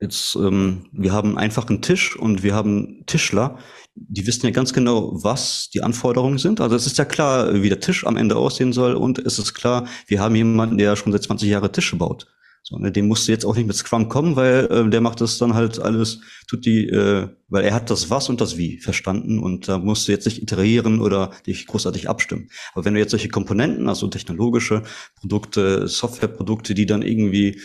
[0.00, 3.58] jetzt, ähm, wir haben einfach einen Tisch und wir haben Tischler,
[3.94, 6.60] die wissen ja ganz genau, was die Anforderungen sind.
[6.60, 9.54] Also es ist ja klar, wie der Tisch am Ende aussehen soll und es ist
[9.54, 12.26] klar, wir haben jemanden, der schon seit 20 Jahren Tische baut.
[12.68, 15.20] So, ne, dem musst du jetzt auch nicht mit Scrum kommen, weil äh, der macht
[15.20, 18.80] das dann halt alles, tut die, äh, weil er hat das Was und das Wie
[18.80, 22.50] verstanden und da musst du jetzt nicht iterieren oder dich großartig abstimmen.
[22.74, 24.82] Aber wenn du jetzt solche Komponenten, also technologische
[25.14, 27.60] Produkte, Softwareprodukte, die dann irgendwie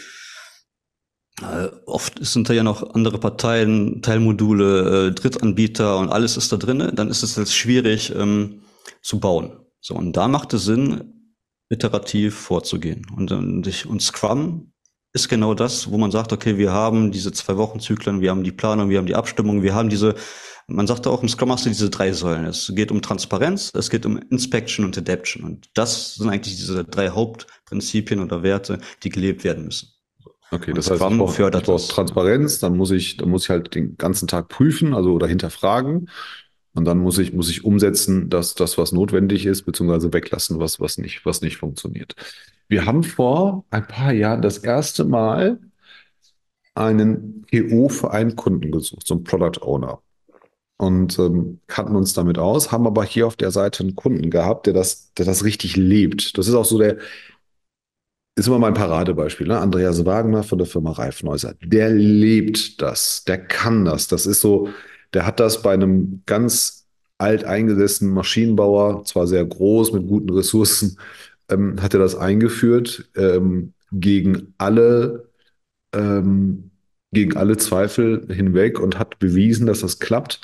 [1.41, 6.57] äh, Oft sind da ja noch andere Parteien, Teilmodule, äh, Drittanbieter und alles ist da
[6.57, 6.93] drinne.
[6.93, 8.61] Dann ist es jetzt schwierig ähm,
[9.01, 9.57] zu bauen.
[9.79, 11.33] So und da macht es Sinn,
[11.69, 13.07] iterativ vorzugehen.
[13.15, 14.70] Und, und, und Scrum
[15.13, 18.43] ist genau das, wo man sagt, okay, wir haben diese zwei Wochen Zyklen, wir haben
[18.43, 20.15] die Planung, wir haben die Abstimmung, wir haben diese,
[20.67, 22.45] man sagt auch im Scrum Master diese drei Säulen.
[22.45, 25.43] Es geht um Transparenz, es geht um Inspection und Adaption.
[25.43, 29.89] Und das sind eigentlich diese drei Hauptprinzipien oder Werte, die gelebt werden müssen.
[30.53, 33.73] Okay, das heißt, ich brauche, ich brauche Transparenz, dann muss ich, dann muss ich halt
[33.73, 36.09] den ganzen Tag prüfen, also oder hinterfragen.
[36.73, 40.79] Und dann muss ich, muss ich umsetzen, dass das, was notwendig ist, beziehungsweise weglassen, was,
[40.79, 42.15] was nicht, was nicht funktioniert.
[42.69, 45.59] Wir haben vor ein paar Jahren das erste Mal
[46.73, 50.01] einen PO für einen Kunden gesucht, so einen Product Owner.
[50.77, 54.65] Und ähm, kannten uns damit aus, haben aber hier auf der Seite einen Kunden gehabt,
[54.65, 56.37] der das, der das richtig lebt.
[56.37, 56.97] Das ist auch so der,
[58.35, 59.59] ist immer mein Paradebeispiel, ne?
[59.59, 61.53] Andreas Wagner von der Firma Reifenhäuser.
[61.61, 64.07] Der lebt das, der kann das.
[64.07, 64.69] Das ist so,
[65.13, 70.97] der hat das bei einem ganz alteingesessenen Maschinenbauer, zwar sehr groß, mit guten Ressourcen,
[71.49, 75.29] ähm, hat er das eingeführt ähm, gegen alle
[75.93, 76.71] ähm,
[77.11, 80.41] gegen alle Zweifel hinweg und hat bewiesen, dass das klappt.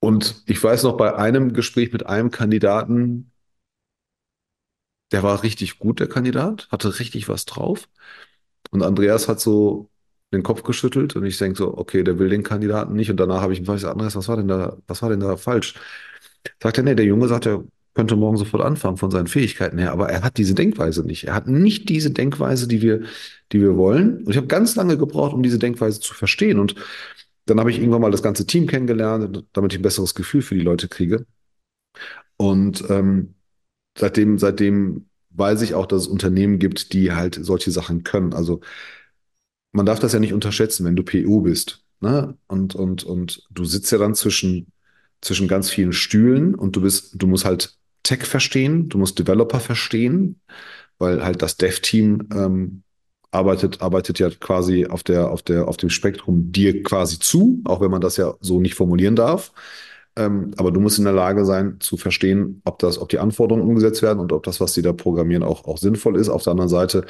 [0.00, 3.30] Und ich weiß noch bei einem Gespräch mit einem Kandidaten,
[5.12, 7.88] der war richtig gut, der Kandidat, hatte richtig was drauf.
[8.70, 9.90] Und Andreas hat so
[10.32, 13.10] den Kopf geschüttelt und ich denke so, okay, der will den Kandidaten nicht.
[13.10, 15.74] Und danach habe ich gefragt, Andreas, was war denn da, was war denn da falsch?
[16.62, 17.64] Sagt er, nee, der Junge sagt, er
[17.94, 21.24] könnte morgen sofort anfangen von seinen Fähigkeiten her, aber er hat diese Denkweise nicht.
[21.24, 23.02] Er hat nicht diese Denkweise, die wir,
[23.52, 24.24] die wir wollen.
[24.24, 26.58] Und ich habe ganz lange gebraucht, um diese Denkweise zu verstehen.
[26.58, 26.74] Und
[27.44, 30.54] dann habe ich irgendwann mal das ganze Team kennengelernt, damit ich ein besseres Gefühl für
[30.54, 31.26] die Leute kriege.
[32.38, 33.34] Und ähm,
[33.98, 38.32] seitdem, seitdem weiß ich auch, dass es Unternehmen gibt, die halt solche Sachen können.
[38.32, 38.60] Also
[39.72, 41.82] man darf das ja nicht unterschätzen, wenn du PO bist.
[42.00, 42.36] Ne?
[42.46, 44.72] Und, und, und du sitzt ja dann zwischen,
[45.20, 49.60] zwischen ganz vielen Stühlen und du bist, du musst halt Tech verstehen, du musst Developer
[49.60, 50.40] verstehen,
[50.98, 52.82] weil halt das Dev-Team ähm,
[53.30, 57.80] arbeitet, arbeitet ja quasi auf der, auf der, auf dem Spektrum dir quasi zu, auch
[57.80, 59.52] wenn man das ja so nicht formulieren darf.
[60.14, 63.66] Ähm, aber du musst in der Lage sein, zu verstehen, ob das, ob die Anforderungen
[63.66, 66.28] umgesetzt werden und ob das, was sie da programmieren, auch, auch sinnvoll ist.
[66.28, 67.06] Auf der anderen Seite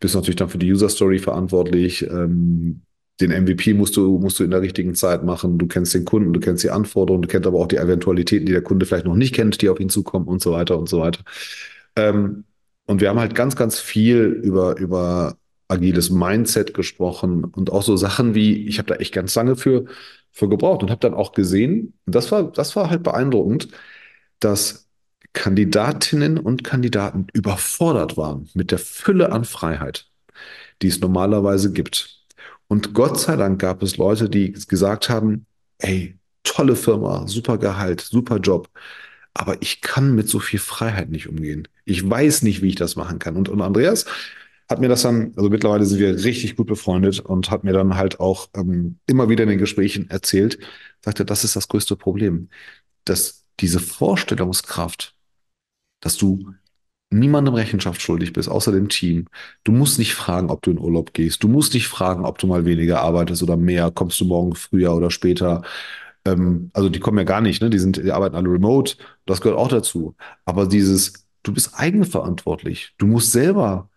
[0.00, 2.02] bist natürlich dann für die User Story verantwortlich.
[2.10, 2.82] Ähm,
[3.20, 5.58] den MVP musst du, musst du in der richtigen Zeit machen.
[5.58, 8.52] Du kennst den Kunden, du kennst die Anforderungen, du kennst aber auch die Eventualitäten, die
[8.52, 11.00] der Kunde vielleicht noch nicht kennt, die auf ihn zukommen und so weiter und so
[11.00, 11.22] weiter.
[11.96, 12.44] Ähm,
[12.86, 15.36] und wir haben halt ganz, ganz viel über, über
[15.68, 19.84] agiles Mindset gesprochen und auch so Sachen wie, ich habe da echt ganz lange für,
[20.32, 23.68] für gebraucht und habe dann auch gesehen, und das war, das war halt beeindruckend,
[24.40, 24.89] dass
[25.32, 30.08] Kandidatinnen und Kandidaten überfordert waren mit der Fülle an Freiheit,
[30.82, 32.20] die es normalerweise gibt.
[32.68, 35.46] Und Gott sei Dank gab es Leute, die gesagt haben,
[35.78, 38.68] ey, tolle Firma, super Gehalt, super Job,
[39.34, 41.68] aber ich kann mit so viel Freiheit nicht umgehen.
[41.84, 43.36] Ich weiß nicht, wie ich das machen kann.
[43.36, 44.06] Und, und Andreas
[44.68, 47.96] hat mir das dann, also mittlerweile sind wir richtig gut befreundet und hat mir dann
[47.96, 50.58] halt auch ähm, immer wieder in den Gesprächen erzählt,
[51.04, 52.48] sagte, das ist das größte Problem,
[53.04, 55.14] dass diese Vorstellungskraft,
[56.00, 56.54] dass du
[57.10, 59.26] niemandem Rechenschaft schuldig bist, außer dem Team.
[59.64, 61.42] Du musst nicht fragen, ob du in Urlaub gehst.
[61.42, 63.90] Du musst nicht fragen, ob du mal weniger arbeitest oder mehr.
[63.90, 65.62] Kommst du morgen früher oder später?
[66.24, 67.70] Ähm, also die kommen ja gar nicht, ne?
[67.70, 68.96] Die sind, die arbeiten alle remote.
[69.26, 70.14] Das gehört auch dazu.
[70.44, 72.94] Aber dieses, du bist eigenverantwortlich.
[72.98, 73.90] Du musst selber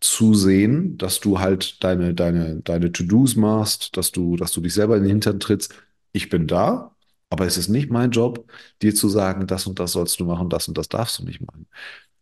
[0.00, 4.96] zusehen, dass du halt deine, deine, deine To-Dos machst, dass du, dass du dich selber
[4.96, 5.74] in den Hintern trittst.
[6.12, 6.94] Ich bin da,
[7.30, 8.50] aber es ist nicht mein Job,
[8.82, 11.40] dir zu sagen, das und das sollst du machen, das und das darfst du nicht
[11.40, 11.66] machen.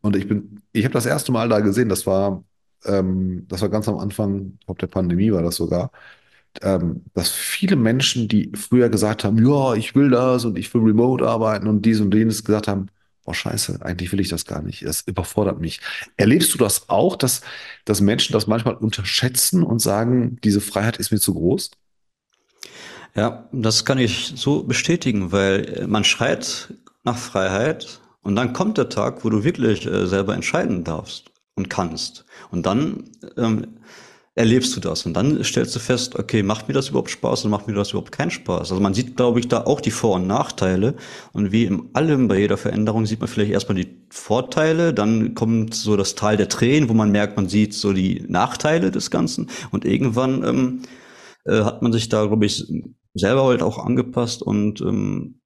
[0.00, 2.44] Und ich bin, ich habe das erste Mal da gesehen, das war,
[2.84, 5.90] ähm, das war ganz am Anfang, ob der Pandemie war das sogar,
[6.62, 10.82] ähm, dass viele Menschen, die früher gesagt haben, ja, ich will das und ich will
[10.82, 12.88] remote arbeiten und dies und jenes gesagt haben,
[13.24, 14.82] boah, scheiße, eigentlich will ich das gar nicht.
[14.82, 15.80] Es überfordert mich.
[16.16, 17.42] Erlebst du das auch, dass,
[17.84, 21.70] dass Menschen das manchmal unterschätzen und sagen, diese Freiheit ist mir zu groß?
[23.16, 28.90] Ja, das kann ich so bestätigen, weil man schreit nach Freiheit und dann kommt der
[28.90, 32.26] Tag, wo du wirklich äh, selber entscheiden darfst und kannst.
[32.50, 33.04] Und dann
[33.38, 33.78] ähm,
[34.34, 37.50] erlebst du das und dann stellst du fest, okay, macht mir das überhaupt Spaß oder
[37.52, 38.70] macht mir das überhaupt keinen Spaß?
[38.70, 40.94] Also man sieht, glaube ich, da auch die Vor- und Nachteile
[41.32, 45.74] und wie in allem bei jeder Veränderung sieht man vielleicht erstmal die Vorteile, dann kommt
[45.74, 49.48] so das Tal der Tränen, wo man merkt, man sieht so die Nachteile des Ganzen
[49.70, 50.82] und irgendwann ähm,
[51.46, 52.70] äh, hat man sich da, glaube ich,
[53.18, 55.40] selber halt auch angepasst und ähm,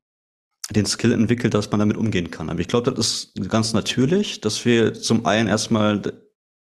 [0.71, 2.49] den Skill entwickelt, dass man damit umgehen kann.
[2.49, 6.01] Aber ich glaube, das ist ganz natürlich, dass wir zum einen erstmal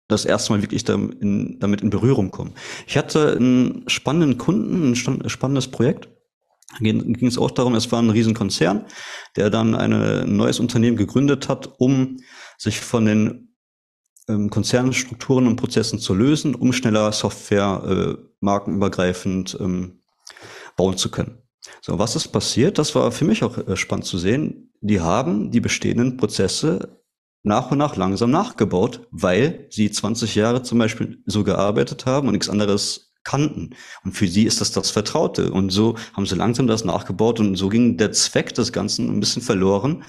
[0.07, 2.55] das erste Mal wirklich damit in, Berührung kommen.
[2.87, 6.09] Ich hatte einen spannenden Kunden, ein spannendes Projekt.
[6.71, 8.85] Da ging es auch darum, es war ein Riesenkonzern,
[9.35, 12.17] der dann ein neues Unternehmen gegründet hat, um
[12.57, 13.55] sich von den
[14.27, 19.98] ähm, Konzernstrukturen und Prozessen zu lösen, um schneller Software äh, markenübergreifend ähm,
[20.79, 21.39] bauen zu können.
[21.81, 22.77] So, was ist passiert?
[22.77, 24.71] Das war für mich auch äh, spannend zu sehen.
[24.79, 27.01] Die haben die bestehenden Prozesse
[27.43, 32.33] nach und nach langsam nachgebaut, weil sie 20 Jahre zum Beispiel so gearbeitet haben und
[32.33, 33.71] nichts anderes kannten.
[34.05, 35.51] Und für sie ist das das Vertraute.
[35.51, 39.19] Und so haben sie langsam das nachgebaut und so ging der Zweck des Ganzen ein
[39.19, 40.05] bisschen verloren.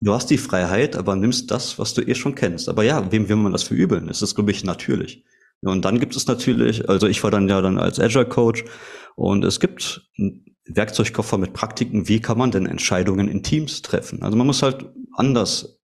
[0.00, 2.70] Du hast die Freiheit, aber nimmst das, was du eh schon kennst.
[2.70, 4.08] Aber ja, wem will man das verübeln?
[4.08, 5.22] Es ist, glaube ich, natürlich.
[5.60, 8.64] Und dann gibt es natürlich, also ich war dann ja dann als Agile Coach
[9.16, 10.10] und es gibt
[10.64, 14.22] Werkzeugkoffer mit Praktiken, wie kann man denn Entscheidungen in Teams treffen?
[14.22, 15.80] Also man muss halt anders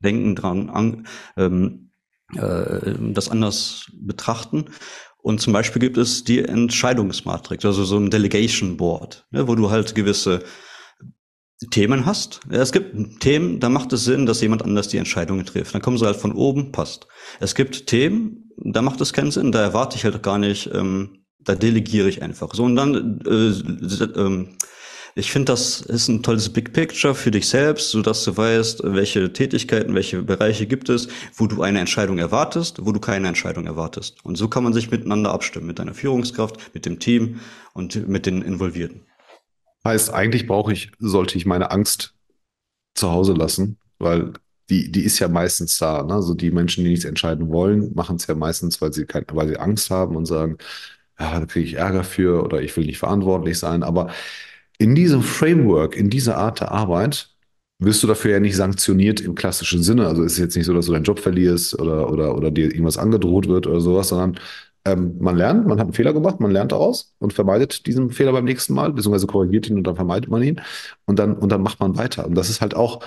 [0.00, 1.06] denken dran, an,
[1.36, 1.92] ähm,
[2.34, 4.66] äh, das anders betrachten.
[5.22, 9.70] Und zum Beispiel gibt es die Entscheidungsmatrix, also so ein Delegation Board, ne, wo du
[9.70, 10.42] halt gewisse
[11.70, 12.40] Themen hast.
[12.48, 15.74] Es gibt Themen, da macht es Sinn, dass jemand anders die Entscheidungen trifft.
[15.74, 17.06] Dann kommen sie halt von oben, passt.
[17.38, 21.19] Es gibt Themen, da macht es keinen Sinn, da erwarte ich halt gar nicht, ähm,
[21.44, 22.54] da delegiere ich einfach.
[22.54, 24.46] So und dann äh, äh,
[25.16, 28.82] ich finde, das ist ein tolles Big Picture für dich selbst, so dass du weißt,
[28.84, 33.66] welche Tätigkeiten, welche Bereiche gibt es, wo du eine Entscheidung erwartest, wo du keine Entscheidung
[33.66, 34.24] erwartest.
[34.24, 37.40] Und so kann man sich miteinander abstimmen, mit deiner Führungskraft, mit dem Team
[37.74, 39.02] und mit den Involvierten.
[39.84, 42.14] Heißt, eigentlich brauche ich, sollte ich meine Angst
[42.94, 44.32] zu Hause lassen, weil
[44.68, 46.04] die, die ist ja meistens da.
[46.04, 46.14] Ne?
[46.14, 49.48] Also die Menschen, die nichts entscheiden wollen, machen es ja meistens, weil sie, kein, weil
[49.48, 50.58] sie Angst haben und sagen,
[51.20, 53.82] ja, da kriege ich Ärger für oder ich will nicht verantwortlich sein.
[53.82, 54.10] Aber
[54.78, 57.30] in diesem Framework, in dieser Art der Arbeit,
[57.78, 60.06] wirst du dafür ja nicht sanktioniert im klassischen Sinne.
[60.06, 62.98] Also ist jetzt nicht so, dass du deinen Job verlierst oder, oder, oder dir irgendwas
[62.98, 64.38] angedroht wird oder sowas, sondern
[64.86, 68.32] ähm, man lernt, man hat einen Fehler gemacht, man lernt daraus und vermeidet diesen Fehler
[68.32, 70.60] beim nächsten Mal, beziehungsweise korrigiert ihn und dann vermeidet man ihn
[71.06, 72.26] und dann, und dann macht man weiter.
[72.26, 73.04] Und das ist halt auch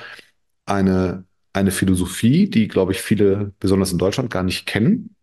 [0.65, 5.15] eine, eine Philosophie, die, glaube ich, viele, besonders in Deutschland, gar nicht kennen,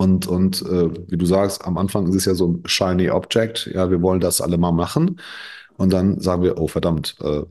[0.00, 3.70] und, und äh, wie du sagst, am Anfang ist es ja so ein shiny Object.
[3.74, 5.20] Ja, wir wollen das alle mal machen.
[5.76, 7.42] Und dann sagen wir, oh verdammt, äh,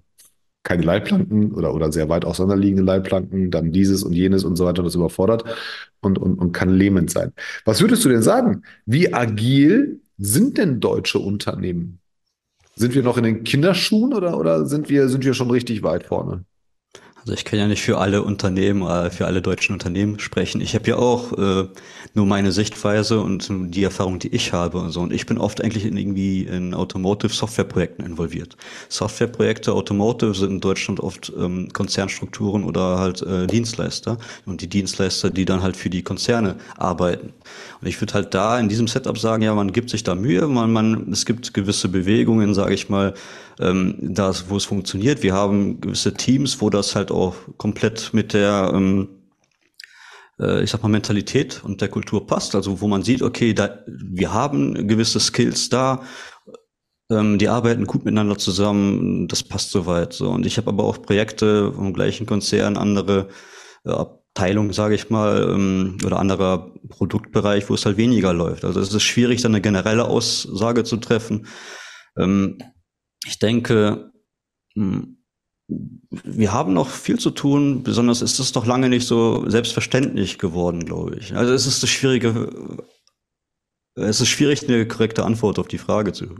[0.64, 4.82] keine Leitplanken oder, oder sehr weit auseinanderliegende Leitplanken, dann dieses und jenes und so weiter,
[4.82, 5.44] das überfordert
[6.02, 7.34] und, und, und kann lähmend sein.
[7.66, 8.64] Was würdest du denn sagen?
[8.88, 12.00] Wie agil sind denn deutsche Unternehmen?
[12.76, 16.04] Sind wir noch in den Kinderschuhen oder, oder sind, wir, sind wir schon richtig weit
[16.04, 16.46] vorne?
[17.22, 20.62] Also ich kann ja nicht für alle Unternehmen, äh, für alle deutschen Unternehmen sprechen.
[20.62, 21.68] Ich habe ja auch äh,
[22.14, 25.02] nur meine Sichtweise und die Erfahrung, die ich habe und so.
[25.02, 28.56] Und ich bin oft eigentlich in irgendwie in Automotive Softwareprojekten involviert.
[28.88, 35.30] Softwareprojekte Automotive sind in Deutschland oft ähm, Konzernstrukturen oder halt äh, Dienstleister und die Dienstleister,
[35.30, 37.34] die dann halt für die Konzerne arbeiten.
[37.82, 40.48] Und ich würde halt da in diesem Setup sagen, ja, man gibt sich da Mühe,
[40.48, 43.14] man, man es gibt gewisse Bewegungen, sage ich mal,
[43.60, 45.24] ähm, da wo es funktioniert.
[45.24, 49.20] Wir haben gewisse Teams, wo das halt auch komplett mit der ähm,
[50.40, 52.56] äh, ich sag mal, Mentalität und der Kultur passt.
[52.56, 56.04] Also wo man sieht, okay, da, wir haben gewisse Skills da,
[57.12, 60.14] ähm, die arbeiten gut miteinander zusammen, das passt soweit.
[60.14, 60.30] So.
[60.30, 63.30] Und ich habe aber auch Projekte vom gleichen Konzern, andere
[63.86, 68.64] äh, Abteilungen, sage ich mal, ähm, oder anderer Produktbereich, wo es halt weniger läuft.
[68.64, 71.48] Also es ist schwierig, dann eine generelle Aussage zu treffen.
[72.18, 72.58] Ähm,
[73.26, 74.12] ich denke,
[74.76, 75.18] hm,
[75.68, 80.86] wir haben noch viel zu tun, besonders ist es noch lange nicht so selbstverständlich geworden,
[80.86, 81.36] glaube ich.
[81.36, 82.78] Also es ist das schwierige,
[83.96, 86.36] es ist schwierig, eine korrekte Antwort auf die Frage zu.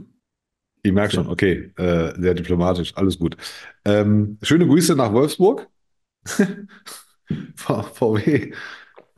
[0.82, 3.36] Ich merke schon, okay, äh, sehr diplomatisch, alles gut.
[3.84, 5.68] Ähm, schöne Grüße nach Wolfsburg.
[7.64, 8.52] VW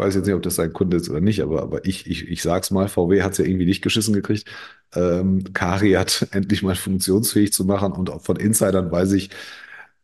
[0.02, 2.42] weiß jetzt nicht, ob das sein Kunde ist oder nicht, aber, aber ich, ich, ich
[2.42, 4.48] sag's mal, VW hat es ja irgendwie nicht geschissen gekriegt.
[4.94, 9.30] Ähm, Kari hat endlich mal funktionsfähig zu machen und auch von Insidern weiß ich,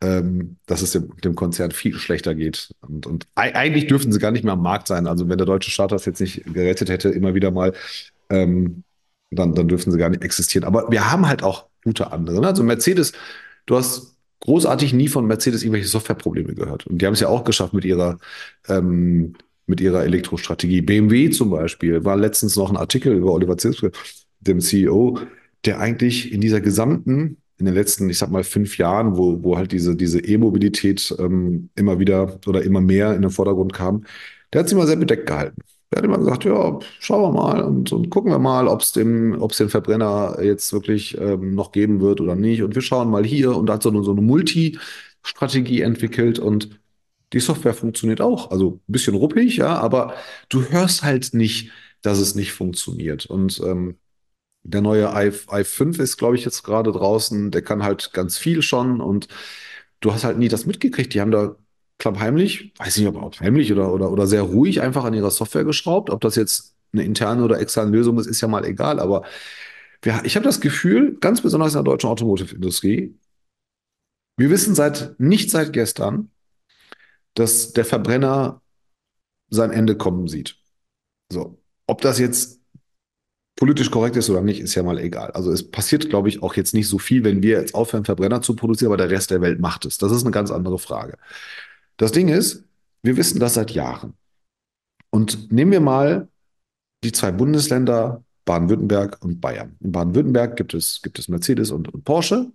[0.00, 2.74] ähm, dass es dem, dem Konzern viel schlechter geht.
[2.80, 5.06] Und, und eigentlich dürften sie gar nicht mehr am Markt sein.
[5.06, 7.72] Also wenn der deutsche Staat das jetzt nicht gerettet hätte, immer wieder mal,
[8.30, 8.84] ähm,
[9.30, 10.64] dann, dann dürften sie gar nicht existieren.
[10.64, 12.40] Aber wir haben halt auch gute andere.
[12.40, 12.46] Ne?
[12.46, 13.12] Also Mercedes,
[13.66, 16.86] du hast großartig nie von Mercedes irgendwelche Softwareprobleme gehört.
[16.86, 18.18] Und die haben es ja auch geschafft mit ihrer
[18.68, 19.34] ähm,
[19.66, 20.80] mit ihrer Elektrostrategie.
[20.80, 23.92] BMW zum Beispiel war letztens noch ein Artikel über Oliver Zipse,
[24.40, 25.18] dem CEO,
[25.64, 29.56] der eigentlich in dieser gesamten, in den letzten, ich sag mal, fünf Jahren, wo, wo
[29.56, 34.04] halt diese, diese E-Mobilität ähm, immer wieder oder immer mehr in den Vordergrund kam,
[34.52, 35.60] der hat sich mal sehr bedeckt gehalten.
[35.90, 38.92] Der hat immer gesagt, ja, schauen wir mal und, und gucken wir mal, ob es
[38.92, 42.62] den Verbrenner jetzt wirklich ähm, noch geben wird oder nicht.
[42.62, 46.78] Und wir schauen mal hier und hat so eine, so eine Multi-Strategie entwickelt und
[47.32, 48.50] die Software funktioniert auch.
[48.50, 50.14] Also ein bisschen ruppig, ja, aber
[50.48, 51.70] du hörst halt nicht,
[52.02, 53.26] dass es nicht funktioniert.
[53.26, 53.96] Und ähm,
[54.70, 57.50] der neue i, i5 ist, glaube ich, jetzt gerade draußen.
[57.50, 59.28] Der kann halt ganz viel schon und
[60.00, 61.14] du hast halt nie das mitgekriegt.
[61.14, 61.56] Die haben da
[61.98, 66.10] klappheimlich, weiß nicht, ob heimlich oder, oder, oder sehr ruhig einfach an ihrer Software geschraubt.
[66.10, 69.00] Ob das jetzt eine interne oder externe Lösung ist, ist ja mal egal.
[69.00, 69.24] Aber
[70.02, 73.18] wir, ich habe das Gefühl, ganz besonders in der deutschen Automotive-Industrie,
[74.36, 76.30] wir wissen seit, nicht seit gestern,
[77.34, 78.62] dass der Verbrenner
[79.50, 80.58] sein Ende kommen sieht.
[81.30, 81.60] So.
[81.86, 82.60] Ob das jetzt
[83.58, 85.32] politisch korrekt ist oder nicht, ist ja mal egal.
[85.32, 88.40] Also es passiert, glaube ich, auch jetzt nicht so viel, wenn wir jetzt aufhören, Verbrenner
[88.40, 89.98] zu produzieren, aber der Rest der Welt macht es.
[89.98, 91.18] Das ist eine ganz andere Frage.
[91.96, 92.64] Das Ding ist,
[93.02, 94.14] wir wissen das seit Jahren.
[95.10, 96.28] Und nehmen wir mal
[97.02, 99.76] die zwei Bundesländer Baden-Württemberg und Bayern.
[99.80, 102.50] In Baden-Württemberg gibt es, gibt es Mercedes und, und Porsche.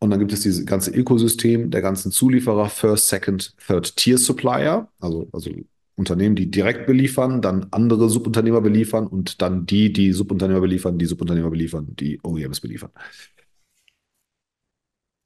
[0.00, 4.88] Und dann gibt es dieses ganze Ökosystem der ganzen Zulieferer, First, Second, Third Tier Supplier,
[4.98, 5.50] also, also
[5.96, 11.06] Unternehmen, die direkt beliefern, dann andere Subunternehmer beliefern und dann die, die Subunternehmer beliefern, die
[11.06, 12.90] Subunternehmer beliefern, die OEMs beliefern.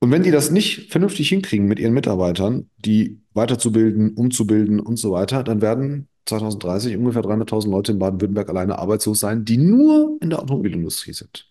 [0.01, 5.13] Und wenn die das nicht vernünftig hinkriegen mit ihren Mitarbeitern, die weiterzubilden, umzubilden und so
[5.13, 10.31] weiter, dann werden 2030 ungefähr 300.000 Leute in Baden-Württemberg alleine arbeitslos sein, die nur in
[10.31, 11.48] der Automobilindustrie sind.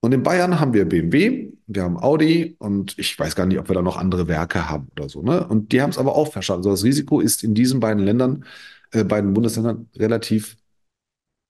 [0.00, 3.68] Und in Bayern haben wir BMW, wir haben Audi und ich weiß gar nicht, ob
[3.68, 5.22] wir da noch andere Werke haben oder so.
[5.22, 5.46] Ne?
[5.46, 6.60] Und die haben es aber auch verstanden.
[6.60, 8.44] Also das Risiko ist in diesen beiden Ländern,
[8.92, 10.56] äh, beiden Bundesländern relativ,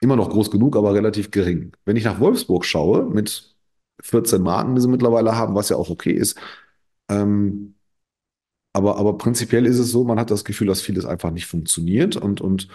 [0.00, 1.72] immer noch groß genug, aber relativ gering.
[1.84, 3.54] Wenn ich nach Wolfsburg schaue, mit
[4.02, 6.38] 14 Marken, die sie mittlerweile haben, was ja auch okay ist,
[7.11, 7.74] ähm,
[8.72, 12.16] aber, aber prinzipiell ist es so, man hat das Gefühl, dass vieles einfach nicht funktioniert
[12.16, 12.68] und, und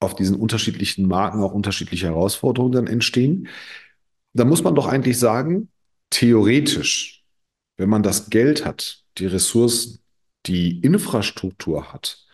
[0.00, 3.48] auf diesen unterschiedlichen Marken auch unterschiedliche Herausforderungen dann entstehen
[4.32, 5.70] da muss man doch eigentlich sagen,
[6.10, 7.24] theoretisch,
[7.76, 10.00] wenn man das Geld hat, die Ressourcen,
[10.46, 12.24] die Infrastruktur hat,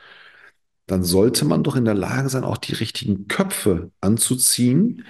[0.87, 5.05] dann sollte man doch in der Lage sein, auch die richtigen Köpfe anzuziehen,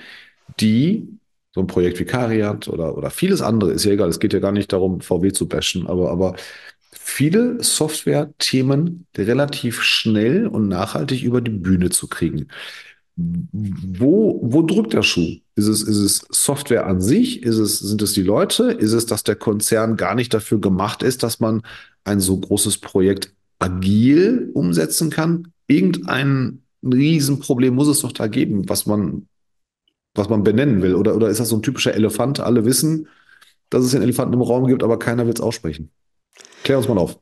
[0.60, 1.08] die
[1.52, 4.40] so ein Projekt wie Cariat oder, oder vieles andere, ist ja egal, es geht ja
[4.40, 6.36] gar nicht darum, VW zu bashen, aber, aber
[6.92, 12.48] viele Software-Themen relativ schnell und nachhaltig über die Bühne zu kriegen.
[13.16, 15.38] Wo, wo drückt der Schuh?
[15.56, 17.42] Ist es, ist es Software an sich?
[17.44, 18.72] Ist es, sind es die Leute?
[18.72, 21.62] Ist es, dass der Konzern gar nicht dafür gemacht ist, dass man
[22.02, 25.52] ein so großes Projekt agil umsetzen kann?
[25.68, 29.28] Irgendein Riesenproblem muss es doch da geben, was man,
[30.14, 30.96] was man benennen will.
[30.96, 32.40] Oder, oder ist das so ein typischer Elefant?
[32.40, 33.06] Alle wissen,
[33.70, 35.90] dass es einen Elefanten im Raum gibt, aber keiner will es aussprechen.
[36.64, 37.20] Klär uns mal auf.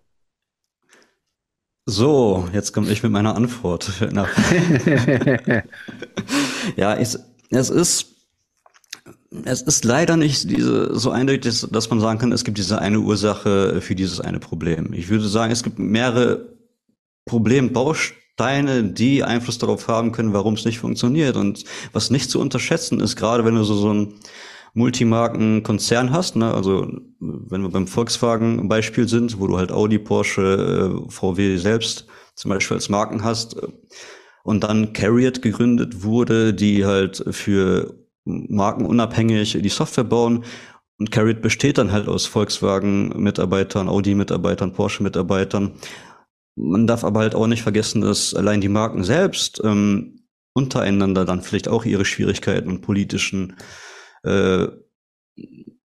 [1.84, 3.92] So, jetzt komme ich mit meiner Antwort.
[6.76, 7.18] ja, ich,
[7.50, 8.11] es ist
[9.44, 13.00] es ist leider nicht diese, so eindeutig, dass man sagen kann, es gibt diese eine
[13.00, 14.92] Ursache für dieses eine Problem.
[14.92, 16.56] Ich würde sagen, es gibt mehrere
[17.24, 21.36] Problembausteine, die Einfluss darauf haben können, warum es nicht funktioniert.
[21.36, 24.14] Und was nicht zu unterschätzen ist, gerade wenn du so, so ein
[24.74, 26.52] Multimarken-Konzern hast, ne?
[26.52, 26.86] also
[27.20, 32.76] wenn wir beim Volkswagen-Beispiel sind, wo du halt Audi, Porsche, äh, VW selbst zum Beispiel
[32.76, 33.68] als Marken hast, äh,
[34.44, 40.44] und dann Carriot gegründet wurde, die halt für Marken unabhängig die Software bauen.
[40.98, 45.72] Und Carriot besteht dann halt aus Volkswagen-Mitarbeitern, Audi-Mitarbeitern, Porsche-Mitarbeitern.
[46.54, 51.42] Man darf aber halt auch nicht vergessen, dass allein die Marken selbst ähm, untereinander dann
[51.42, 53.56] vielleicht auch ihre Schwierigkeiten und politischen
[54.22, 54.68] äh,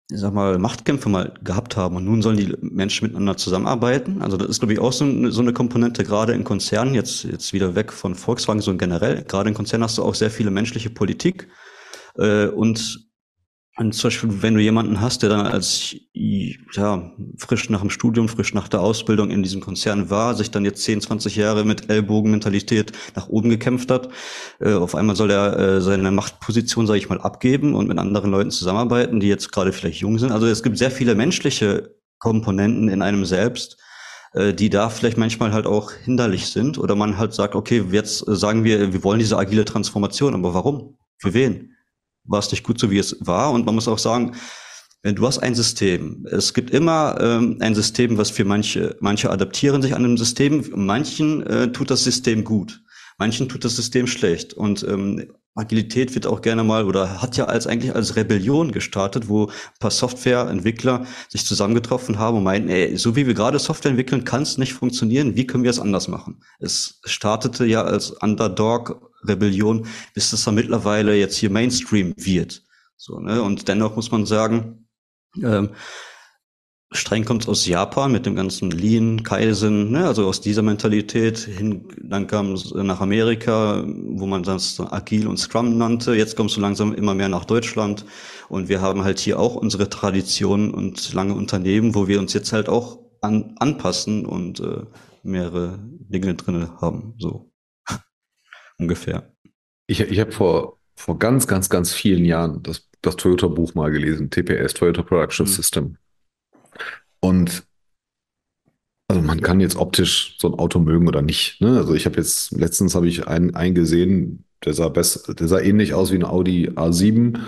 [0.08, 4.22] ich sag mal, Machtkämpfe mal gehabt haben und nun sollen die Menschen miteinander zusammenarbeiten.
[4.22, 7.52] Also das ist, glaube ich, auch so, so eine Komponente, gerade in Konzernen, jetzt, jetzt
[7.52, 10.90] wieder weg von Volkswagen, so generell, gerade in Konzernen hast du auch sehr viele menschliche
[10.90, 11.48] Politik
[12.18, 13.06] äh, und
[13.78, 18.26] und zum Beispiel, wenn du jemanden hast, der dann als ja, frisch nach dem Studium,
[18.26, 21.90] frisch nach der Ausbildung in diesem Konzern war, sich dann jetzt 10, 20 Jahre mit
[21.90, 24.08] Ellbogenmentalität nach oben gekämpft hat,
[24.60, 28.30] äh, auf einmal soll er äh, seine Machtposition, sage ich mal, abgeben und mit anderen
[28.30, 30.32] Leuten zusammenarbeiten, die jetzt gerade vielleicht jung sind.
[30.32, 33.76] Also es gibt sehr viele menschliche Komponenten in einem selbst,
[34.32, 36.78] äh, die da vielleicht manchmal halt auch hinderlich sind.
[36.78, 40.96] Oder man halt sagt, okay, jetzt sagen wir, wir wollen diese agile Transformation, aber warum?
[41.18, 41.75] Für wen?
[42.26, 43.52] War es nicht gut so, wie es war.
[43.52, 44.36] Und man muss auch sagen,
[45.02, 49.30] wenn du hast ein System, es gibt immer ähm, ein System, was für manche, manche
[49.30, 52.82] adaptieren sich an einem System, manchen äh, tut das System gut,
[53.18, 54.54] manchen tut das System schlecht.
[54.54, 59.28] Und ähm, Agilität wird auch gerne mal oder hat ja als eigentlich als Rebellion gestartet,
[59.28, 63.90] wo ein paar Softwareentwickler sich zusammengetroffen haben und meinten, ey, so wie wir gerade Software
[63.90, 65.34] entwickeln, kann es nicht funktionieren.
[65.34, 66.42] Wie können wir es anders machen?
[66.58, 72.62] Es startete ja als Underdog-Rebellion, bis es dann mittlerweile jetzt hier Mainstream wird.
[72.96, 73.42] So, ne?
[73.42, 74.86] Und dennoch muss man sagen,
[75.42, 75.70] ähm,
[76.96, 81.88] streng kommt aus Japan mit dem ganzen Lean, Kaizen, ne, also aus dieser Mentalität hin,
[82.02, 86.14] dann kam es nach Amerika, wo man das Agil und Scrum nannte.
[86.14, 88.04] Jetzt kommst du langsam immer mehr nach Deutschland
[88.48, 92.52] und wir haben halt hier auch unsere Traditionen und lange Unternehmen, wo wir uns jetzt
[92.52, 94.84] halt auch an, anpassen und äh,
[95.22, 97.52] mehrere Dinge drin haben, so
[98.78, 99.32] ungefähr.
[99.86, 104.30] Ich, ich habe vor, vor ganz, ganz, ganz vielen Jahren das, das Toyota-Buch mal gelesen,
[104.30, 105.50] TPS, Toyota Production mhm.
[105.50, 105.98] System.
[107.26, 107.64] Und
[109.08, 111.60] also man kann jetzt optisch so ein Auto mögen oder nicht.
[111.60, 111.76] Ne?
[111.76, 115.60] Also ich habe jetzt, letztens habe ich einen, einen gesehen, Der sah, besser, der sah
[115.60, 117.38] ähnlich aus wie ein Audi A7,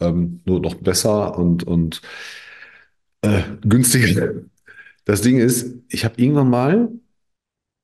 [0.00, 2.02] ähm, nur noch besser und, und
[3.22, 4.32] äh, günstiger.
[5.04, 6.88] Das Ding ist, ich habe irgendwann mal,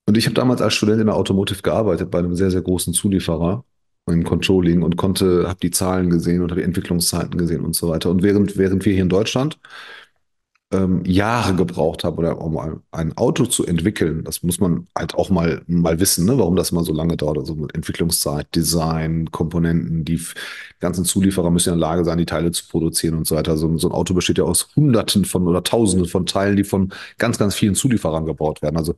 [0.07, 2.93] und ich habe damals als Student in der Automotive gearbeitet, bei einem sehr, sehr großen
[2.95, 3.64] Zulieferer
[4.07, 7.88] im Controlling und konnte, habe die Zahlen gesehen und habe die Entwicklungszeiten gesehen und so
[7.88, 8.11] weiter.
[8.11, 9.59] Und während, während wir hier in Deutschland
[10.72, 15.28] ähm, Jahre gebraucht haben, oder um ein Auto zu entwickeln, das muss man halt auch
[15.28, 17.38] mal, mal wissen, ne, warum das mal so lange dauert.
[17.38, 20.20] Also Entwicklungszeit, Design, Komponenten, die
[20.80, 23.56] ganzen Zulieferer müssen in der Lage sein, die Teile zu produzieren und so weiter.
[23.56, 26.92] So, so ein Auto besteht ja aus Hunderten von oder Tausenden von Teilen, die von
[27.18, 28.78] ganz, ganz vielen Zulieferern gebaut werden.
[28.78, 28.94] Also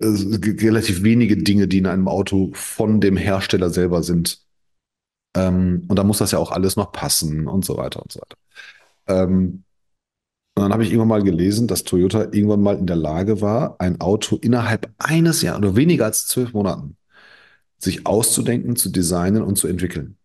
[0.00, 4.40] äh, relativ wenige Dinge, die in einem Auto von dem Hersteller selber sind.
[5.36, 8.20] Ähm, und da muss das ja auch alles noch passen und so weiter und so
[8.20, 8.36] weiter.
[9.08, 9.62] Ähm,
[10.56, 13.76] und dann habe ich irgendwann mal gelesen, dass Toyota irgendwann mal in der Lage war,
[13.78, 16.96] ein Auto innerhalb eines Jahres oder weniger als zwölf Monaten
[17.78, 20.16] sich auszudenken, zu designen und zu entwickeln.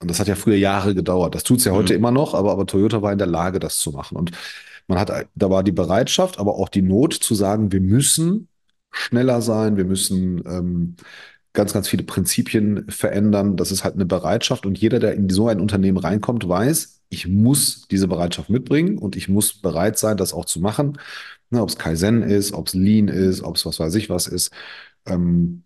[0.00, 1.34] Und das hat ja früher Jahre gedauert.
[1.34, 2.00] Das tut es ja heute mhm.
[2.00, 4.18] immer noch, aber, aber Toyota war in der Lage, das zu machen.
[4.18, 4.32] Und
[4.88, 8.48] man hat, da war die Bereitschaft, aber auch die Not zu sagen, wir müssen
[8.90, 10.96] schneller sein, wir müssen ähm,
[11.54, 13.56] ganz, ganz viele Prinzipien verändern.
[13.56, 14.66] Das ist halt eine Bereitschaft.
[14.66, 19.16] Und jeder, der in so ein Unternehmen reinkommt, weiß, ich muss diese Bereitschaft mitbringen und
[19.16, 20.98] ich muss bereit sein, das auch zu machen.
[21.50, 24.26] Ne, ob es Kaizen ist, ob es Lean ist, ob es was weiß ich was
[24.26, 24.50] ist.
[25.06, 25.64] Ähm,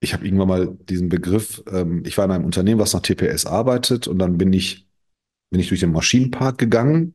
[0.00, 3.46] ich habe irgendwann mal diesen Begriff, ähm, ich war in einem Unternehmen, was nach TPS
[3.46, 4.88] arbeitet und dann bin ich,
[5.50, 7.14] bin ich durch den Maschinenpark gegangen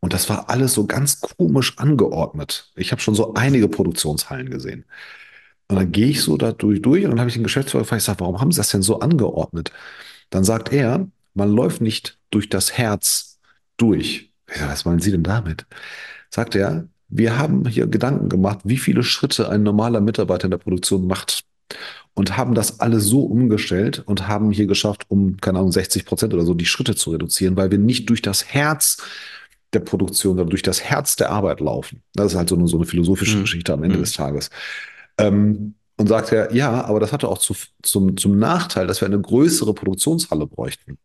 [0.00, 2.72] und das war alles so ganz komisch angeordnet.
[2.76, 4.84] Ich habe schon so einige Produktionshallen gesehen.
[5.68, 8.02] Und dann gehe ich so da durch, durch und dann habe ich den Geschäftsführer gefragt,
[8.02, 9.72] ich sage, warum haben Sie das denn so angeordnet?
[10.30, 13.38] Dann sagt er, man läuft nicht durch das Herz
[13.76, 14.32] durch.
[14.54, 15.66] Ja, was meinen Sie denn damit?
[16.30, 20.58] Sagt er, wir haben hier Gedanken gemacht, wie viele Schritte ein normaler Mitarbeiter in der
[20.58, 21.44] Produktion macht
[22.14, 26.34] und haben das alles so umgestellt und haben hier geschafft, um, keine Ahnung, 60 Prozent
[26.34, 29.02] oder so die Schritte zu reduzieren, weil wir nicht durch das Herz
[29.72, 32.02] der Produktion, sondern durch das Herz der Arbeit laufen.
[32.14, 33.42] Das ist halt so eine, so eine philosophische mhm.
[33.42, 34.02] Geschichte am Ende mhm.
[34.02, 34.50] des Tages.
[35.18, 39.06] Ähm, und sagt er, ja, aber das hatte auch zu, zum, zum Nachteil, dass wir
[39.06, 40.98] eine größere Produktionshalle bräuchten.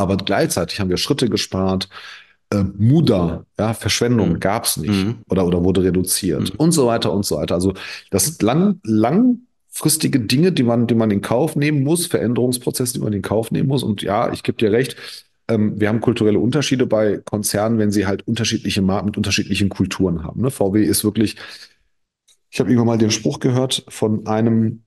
[0.00, 1.88] Aber gleichzeitig haben wir Schritte gespart.
[2.50, 4.40] Äh, Muda, ja, Verschwendung mhm.
[4.40, 5.18] gab es nicht mhm.
[5.28, 6.56] oder, oder wurde reduziert mhm.
[6.56, 7.54] und so weiter und so weiter.
[7.54, 7.74] Also
[8.10, 13.00] das sind lang, langfristige Dinge, die man, die man in Kauf nehmen muss, Veränderungsprozesse, die
[13.00, 13.82] man in Kauf nehmen muss.
[13.82, 14.96] Und ja, ich gebe dir recht,
[15.48, 20.24] ähm, wir haben kulturelle Unterschiede bei Konzernen, wenn sie halt unterschiedliche Marken mit unterschiedlichen Kulturen
[20.24, 20.40] haben.
[20.40, 20.50] Ne?
[20.50, 21.36] VW ist wirklich,
[22.50, 24.82] ich habe irgendwann mal den Spruch gehört von einem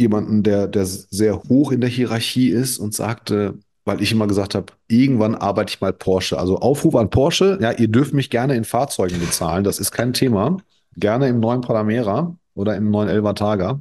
[0.00, 4.54] jemanden, der, der sehr hoch in der Hierarchie ist und sagte, weil ich immer gesagt
[4.54, 6.38] habe, irgendwann arbeite ich mal Porsche.
[6.38, 10.12] Also Aufruf an Porsche, ja, ihr dürft mich gerne in Fahrzeugen bezahlen, das ist kein
[10.12, 10.58] Thema.
[10.96, 13.80] Gerne im neuen Panamera oder im neuen Elva Targa.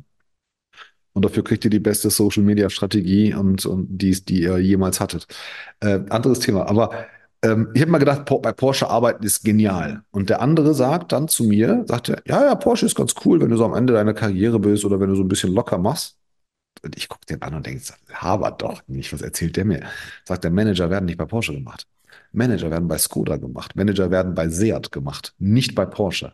[1.14, 5.00] Und dafür kriegt ihr die beste Social Media Strategie und, und die, die ihr jemals
[5.00, 5.28] hattet.
[5.80, 6.68] Äh, anderes Thema.
[6.68, 6.92] Aber
[7.42, 10.04] ähm, ich habe mal gedacht, bei Porsche arbeiten ist genial.
[10.12, 13.40] Und der andere sagt dann zu mir, sagt er, ja, ja, Porsche ist ganz cool,
[13.40, 15.78] wenn du so am Ende deiner Karriere bist oder wenn du so ein bisschen locker
[15.78, 16.18] machst.
[16.84, 17.82] Und ich gucke den an und denke,
[18.14, 19.84] habert doch nicht, was erzählt der mir?
[20.26, 21.88] Sagt der Manager werden nicht bei Porsche gemacht.
[22.32, 23.76] Manager werden bei Skoda gemacht.
[23.76, 26.34] Manager werden bei Seat gemacht, nicht bei Porsche.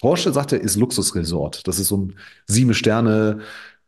[0.00, 1.66] Porsche, sagt er, ist Luxusresort.
[1.68, 3.40] Das ist so ein sieben Sterne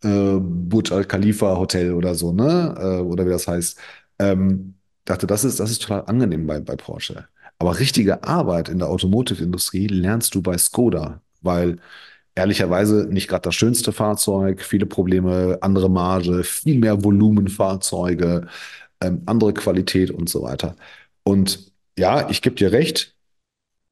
[0.02, 2.74] äh, Burj Al Khalifa Hotel oder so, ne?
[2.78, 3.78] Äh, oder wie das heißt.
[4.18, 7.26] Ähm, dachte, das ist, das ist total angenehm bei, bei Porsche.
[7.58, 11.78] Aber richtige Arbeit in der Automotive-Industrie lernst du bei Skoda, weil
[12.34, 18.48] ehrlicherweise nicht gerade das schönste Fahrzeug, viele Probleme, andere Marge, viel mehr Volumenfahrzeuge,
[19.00, 20.76] ähm, andere Qualität und so weiter.
[21.24, 23.14] Und ja, ich gebe dir recht,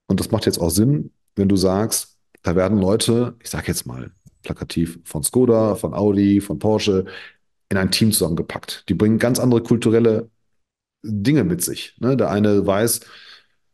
[0.08, 3.86] und das macht jetzt auch Sinn, wenn du sagst, da werden Leute, ich sage jetzt
[3.86, 4.10] mal
[4.42, 7.04] plakativ, von Skoda, von Audi, von Porsche,
[7.68, 8.84] in ein Team zusammengepackt.
[8.88, 10.30] Die bringen ganz andere kulturelle
[11.02, 11.96] Dinge mit sich.
[12.00, 12.16] Ne?
[12.16, 13.00] Der eine weiß,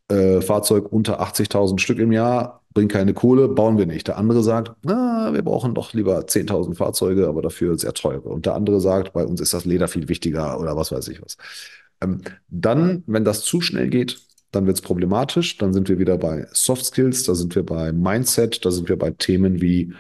[0.09, 4.07] äh, Fahrzeug unter 80.000 Stück im Jahr, bringt keine Kohle, bauen wir nicht.
[4.07, 8.29] Der andere sagt, na, wir brauchen doch lieber 10.000 Fahrzeuge, aber dafür sehr teure.
[8.29, 11.23] Und der andere sagt, bei uns ist das Leder viel wichtiger oder was weiß ich
[11.23, 11.39] was.
[12.03, 14.21] Ähm, dann, wenn das zu schnell geht,
[14.51, 15.57] dann wird es problematisch.
[15.57, 18.99] Dann sind wir wieder bei Soft Skills, da sind wir bei Mindset, da sind wir
[18.99, 19.95] bei Themen wie,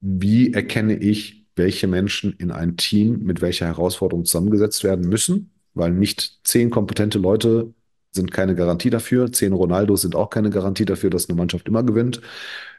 [0.00, 5.90] wie erkenne ich, welche Menschen in ein Team mit welcher Herausforderung zusammengesetzt werden müssen, weil
[5.90, 7.74] nicht zehn kompetente Leute
[8.12, 9.32] sind keine Garantie dafür.
[9.32, 12.20] Zehn Ronaldos sind auch keine Garantie dafür, dass eine Mannschaft immer gewinnt.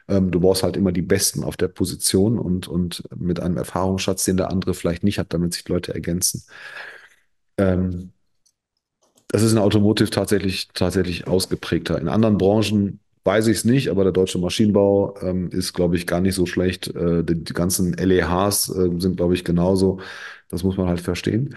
[0.08, 4.24] Ähm, du brauchst halt immer die Besten auf der Position und, und mit einem Erfahrungsschatz,
[4.24, 6.42] den der andere vielleicht nicht hat, damit sich Leute ergänzen.
[7.58, 8.12] Ähm,
[9.28, 12.00] das ist in Automotive tatsächlich, tatsächlich ausgeprägter.
[12.00, 16.06] In anderen Branchen weiß ich es nicht, aber der deutsche Maschinenbau ähm, ist, glaube ich,
[16.06, 16.88] gar nicht so schlecht.
[16.88, 20.00] Äh, die, die, ganzen LEHs äh, sind, glaube ich, genauso.
[20.48, 21.54] Das muss man halt verstehen.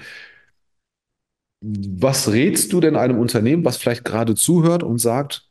[1.65, 5.47] Was rätst du denn einem Unternehmen, was vielleicht gerade zuhört und sagt,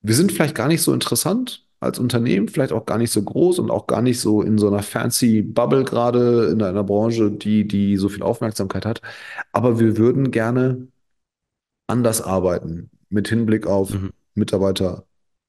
[0.00, 3.58] wir sind vielleicht gar nicht so interessant als Unternehmen, vielleicht auch gar nicht so groß
[3.58, 7.68] und auch gar nicht so in so einer fancy Bubble gerade in einer Branche, die,
[7.68, 9.02] die so viel Aufmerksamkeit hat.
[9.52, 10.88] Aber wir würden gerne
[11.86, 14.12] anders arbeiten mit Hinblick auf mhm.
[14.34, 15.04] Mitarbeiter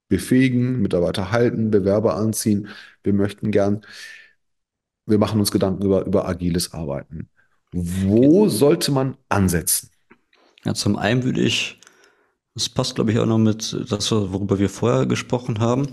[0.10, 2.68] befähigen, Mitarbeiter halten, Bewerber anziehen.
[3.04, 3.86] Wir möchten gern,
[5.06, 7.30] wir machen uns Gedanken über, über agiles Arbeiten.
[7.72, 9.91] Wo sollte man ansetzen?
[10.66, 11.80] Ja, zum einen würde ich,
[12.54, 15.88] das passt glaube ich auch noch mit das, worüber wir vorher gesprochen haben,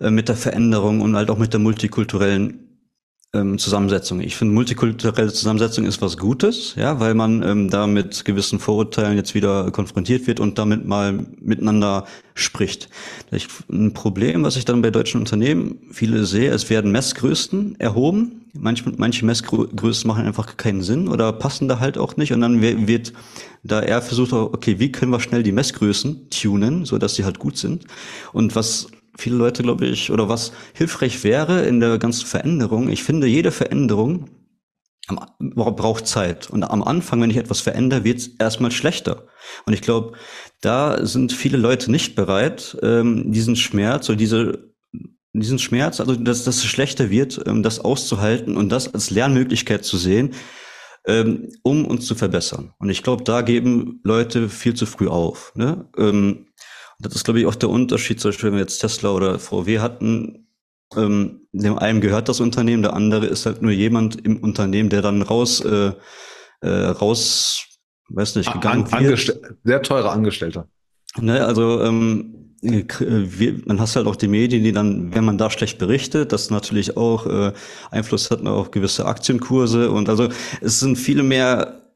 [0.00, 2.67] äh, mit der Veränderung und halt auch mit der multikulturellen
[3.34, 4.20] ähm, Zusammensetzung.
[4.20, 9.16] Ich finde, multikulturelle Zusammensetzung ist was Gutes, ja, weil man ähm, da mit gewissen Vorurteilen
[9.16, 12.88] jetzt wieder konfrontiert wird und damit mal miteinander spricht.
[13.30, 18.46] Ich, ein Problem, was ich dann bei deutschen Unternehmen viele sehe, es werden Messgrößen erhoben.
[18.54, 22.32] Manche, manche Messgrößen machen einfach keinen Sinn oder passen da halt auch nicht.
[22.32, 23.12] Und dann wird
[23.62, 27.38] da eher versucht, okay, wie können wir schnell die Messgrößen tunen, so dass sie halt
[27.38, 27.84] gut sind.
[28.32, 28.88] Und was
[29.18, 32.88] viele Leute, glaube ich, oder was hilfreich wäre in der ganzen Veränderung.
[32.88, 34.30] Ich finde, jede Veränderung
[35.38, 36.50] braucht Zeit.
[36.50, 39.26] Und am Anfang, wenn ich etwas verändere, wird es erstmal schlechter.
[39.64, 40.12] Und ich glaube,
[40.60, 44.68] da sind viele Leute nicht bereit, ähm, diesen Schmerz oder diese
[45.34, 49.84] diesen Schmerz, also dass, dass es schlechter wird, ähm, das auszuhalten und das als Lernmöglichkeit
[49.84, 50.34] zu sehen,
[51.06, 52.72] ähm, um uns zu verbessern.
[52.78, 55.52] Und ich glaube, da geben Leute viel zu früh auf.
[55.54, 55.88] Ne?
[55.96, 56.48] Ähm,
[57.00, 59.78] das ist, glaube ich, auch der Unterschied, zum Beispiel, wenn wir jetzt Tesla oder VW
[59.78, 60.48] hatten,
[60.96, 65.02] ähm, dem einen gehört das Unternehmen, der andere ist halt nur jemand im Unternehmen, der
[65.02, 65.92] dann raus, äh,
[66.60, 67.66] äh, raus,
[68.08, 69.38] weiß nicht, gegangen An, wird.
[69.64, 70.68] Sehr teurer Angestellter.
[71.20, 75.50] Ne, also ähm, wir, man hast halt auch die Medien, die dann, wenn man da
[75.50, 77.52] schlecht berichtet, das natürlich auch äh,
[77.90, 80.28] Einfluss hat auf gewisse Aktienkurse und also
[80.60, 81.87] es sind viele mehr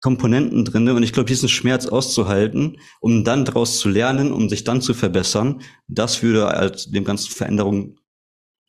[0.00, 4.64] Komponenten drin und ich glaube, diesen Schmerz auszuhalten, um dann daraus zu lernen, um sich
[4.64, 7.96] dann zu verbessern, das würde halt dem ganzen Veränderung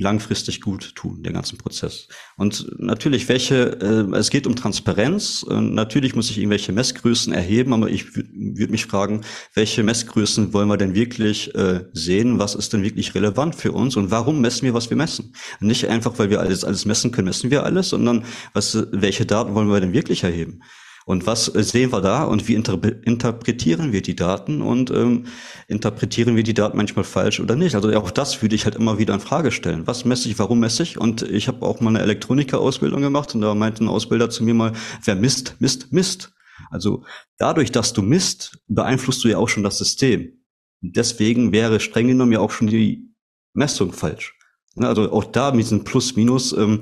[0.01, 2.07] langfristig gut tun, der ganzen Prozess.
[2.36, 5.45] Und natürlich, welche, äh, es geht um Transparenz.
[5.49, 9.21] Äh, natürlich muss ich irgendwelche Messgrößen erheben, aber ich würde würd mich fragen,
[9.53, 12.39] welche Messgrößen wollen wir denn wirklich äh, sehen?
[12.39, 13.95] Was ist denn wirklich relevant für uns?
[13.95, 15.34] Und warum messen wir, was wir messen?
[15.59, 19.53] Nicht einfach, weil wir alles, alles messen können, messen wir alles, sondern was, welche Daten
[19.53, 20.61] wollen wir denn wirklich erheben?
[21.06, 25.26] Und was sehen wir da und wie interpretieren wir die Daten und ähm,
[25.68, 27.76] interpretieren wir die Daten manchmal falsch oder nicht?
[27.76, 29.88] Also auch das würde ich halt immer wieder in Frage stellen.
[29.88, 30.99] Was messe ich, warum messe ich?
[30.99, 34.54] Und ich habe auch mal eine Elektronikerausbildung gemacht und da meinte ein Ausbilder zu mir
[34.54, 34.74] mal,
[35.04, 36.32] wer misst, misst, misst.
[36.70, 37.04] Also
[37.38, 40.43] dadurch, dass du misst, beeinflusst du ja auch schon das System.
[40.82, 43.12] Deswegen wäre streng genommen ja auch schon die
[43.54, 44.36] Messung falsch.
[44.78, 46.82] Also auch da mit diesem Plus-Minus ähm,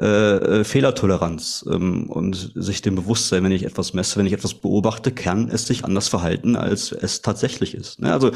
[0.00, 4.54] äh, äh, Fehlertoleranz ähm, und sich dem Bewusstsein, wenn ich etwas messe, wenn ich etwas
[4.54, 8.00] beobachte, kann es sich anders verhalten, als es tatsächlich ist.
[8.00, 8.12] Ne?
[8.12, 8.30] Also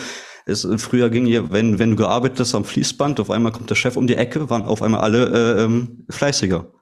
[0.45, 3.77] es, früher ging ja, wenn, wenn du gearbeitet hast am Fließband, auf einmal kommt der
[3.77, 6.73] Chef um die Ecke, waren auf einmal alle äh, ähm, fleißiger.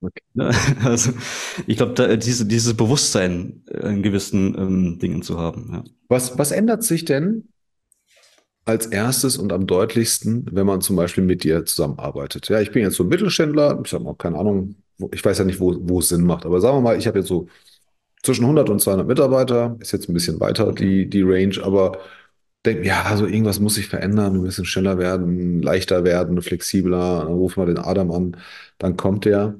[0.00, 0.22] Okay.
[0.32, 0.50] Ne?
[0.82, 1.12] Also
[1.66, 5.68] ich glaube, diese, dieses Bewusstsein in gewissen ähm, Dingen zu haben.
[5.72, 5.84] Ja.
[6.08, 7.52] Was, was ändert sich denn,
[8.64, 12.48] als erstes und am deutlichsten, wenn man zum Beispiel mit dir zusammenarbeitet.
[12.48, 14.76] Ja, ich bin jetzt so ein Mittelständler, ich habe auch keine Ahnung,
[15.12, 17.18] ich weiß ja nicht, wo, wo es Sinn macht, aber sagen wir mal, ich habe
[17.18, 17.48] jetzt so
[18.22, 21.98] zwischen 100 und 200 Mitarbeiter, ist jetzt ein bisschen weiter die, die Range, aber
[22.64, 27.34] denke, ja, also irgendwas muss sich verändern, ein bisschen schneller werden, leichter werden, flexibler, dann
[27.34, 28.36] rufen wir den Adam an,
[28.78, 29.56] dann kommt der.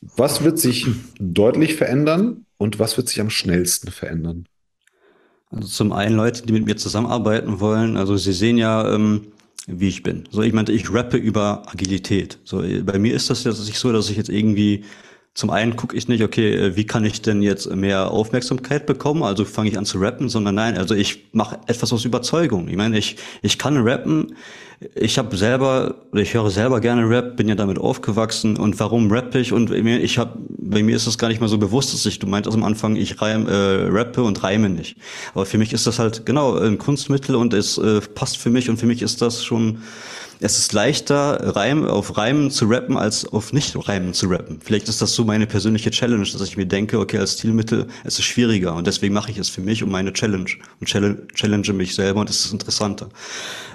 [0.00, 0.86] Was wird sich
[1.18, 4.46] deutlich verändern und was wird sich am schnellsten verändern?
[5.50, 7.96] Also zum einen Leute, die mit mir zusammenarbeiten wollen.
[7.96, 9.28] Also sie sehen ja, ähm,
[9.66, 10.24] wie ich bin.
[10.30, 12.38] So, ich meinte, ich rappe über Agilität.
[12.44, 14.84] So, bei mir ist das jetzt nicht so, dass ich jetzt irgendwie
[15.38, 19.22] zum einen gucke ich nicht, okay, äh, wie kann ich denn jetzt mehr Aufmerksamkeit bekommen?
[19.22, 22.66] Also fange ich an zu rappen, sondern nein, also ich mache etwas aus Überzeugung.
[22.66, 24.34] Ich meine, ich, ich kann rappen,
[24.96, 29.38] ich habe selber, ich höre selber gerne Rap, bin ja damit aufgewachsen und warum rappe
[29.38, 29.52] ich?
[29.52, 32.26] Und ich habe, bei mir ist das gar nicht mal so bewusst, dass ich, du
[32.26, 34.96] meintest am Anfang, ich reim, äh, rappe und reime nicht.
[35.34, 38.70] Aber für mich ist das halt genau ein Kunstmittel und es äh, passt für mich
[38.70, 39.82] und für mich ist das schon
[40.40, 44.60] es ist leichter, Reim, auf Reimen zu rappen, als auf Nicht-Reimen zu rappen.
[44.60, 48.18] Vielleicht ist das so meine persönliche Challenge, dass ich mir denke, okay, als Stilmittel, es
[48.18, 51.94] ist schwieriger und deswegen mache ich es für mich und meine Challenge und challenge mich
[51.94, 53.08] selber und es ist interessanter.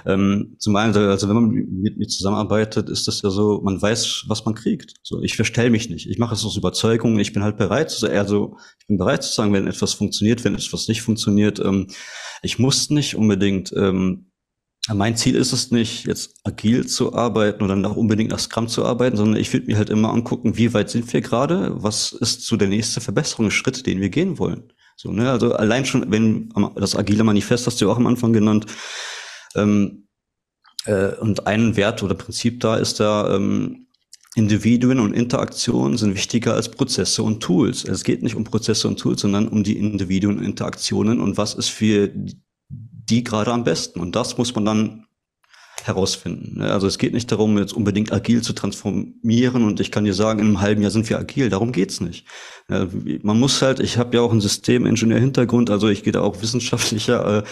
[0.06, 4.24] Ähm, zum einen, also wenn man mit mir zusammenarbeitet, ist das ja so, man weiß,
[4.28, 4.94] was man kriegt.
[5.02, 6.08] So, ich verstell mich nicht.
[6.08, 7.18] Ich mache es aus Überzeugung.
[7.18, 10.88] Ich bin halt bereit, also ich bin bereit zu sagen, wenn etwas funktioniert, wenn etwas
[10.88, 11.58] nicht funktioniert.
[11.58, 11.88] Ähm,
[12.42, 14.30] ich muss nicht unbedingt ähm,
[14.92, 18.84] Mein Ziel ist es nicht, jetzt agil zu arbeiten oder nach unbedingt nach Scrum zu
[18.84, 22.42] arbeiten, sondern ich würde mir halt immer angucken, wie weit sind wir gerade, was ist
[22.42, 24.72] so der nächste Verbesserungsschritt, den wir gehen wollen.
[24.96, 25.30] So, ne?
[25.30, 28.66] Also allein schon, wenn das agile Manifest hast du ja auch am Anfang genannt,
[29.54, 30.06] ähm,
[30.84, 33.86] äh, und ein Wert oder Prinzip da ist da, ähm,
[34.36, 37.84] Individuen und Interaktionen sind wichtiger als Prozesse und Tools.
[37.84, 41.54] Es geht nicht um Prozesse und Tools, sondern um die Individuen und Interaktionen und was
[41.54, 42.10] ist für
[43.08, 44.00] die gerade am besten.
[44.00, 45.06] Und das muss man dann
[45.82, 46.58] herausfinden.
[46.58, 46.72] Ne?
[46.72, 50.38] Also es geht nicht darum, jetzt unbedingt agil zu transformieren und ich kann dir sagen,
[50.38, 51.50] in einem halben Jahr sind wir agil.
[51.50, 52.26] Darum geht's nicht.
[52.68, 57.38] Man muss halt, ich habe ja auch einen Systemingenieur-Hintergrund, also ich gehe da auch wissenschaftlicher
[57.38, 57.42] äh,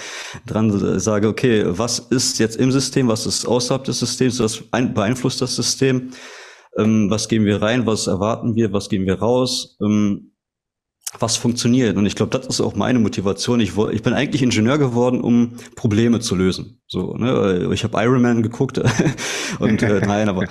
[0.46, 5.42] dran, sage, okay, was ist jetzt im System, was ist außerhalb des Systems, was beeinflusst
[5.42, 6.12] das System,
[6.78, 9.76] ähm, was geben wir rein, was erwarten wir, was geben wir raus.
[9.82, 10.31] Ähm,
[11.18, 11.96] was funktioniert.
[11.96, 13.60] Und ich glaube, das ist auch meine Motivation.
[13.60, 16.80] Ich, ich bin eigentlich Ingenieur geworden, um Probleme zu lösen.
[16.88, 17.70] So, ne?
[17.72, 18.80] Ich habe Iron Man geguckt
[19.58, 20.46] und äh, nein, aber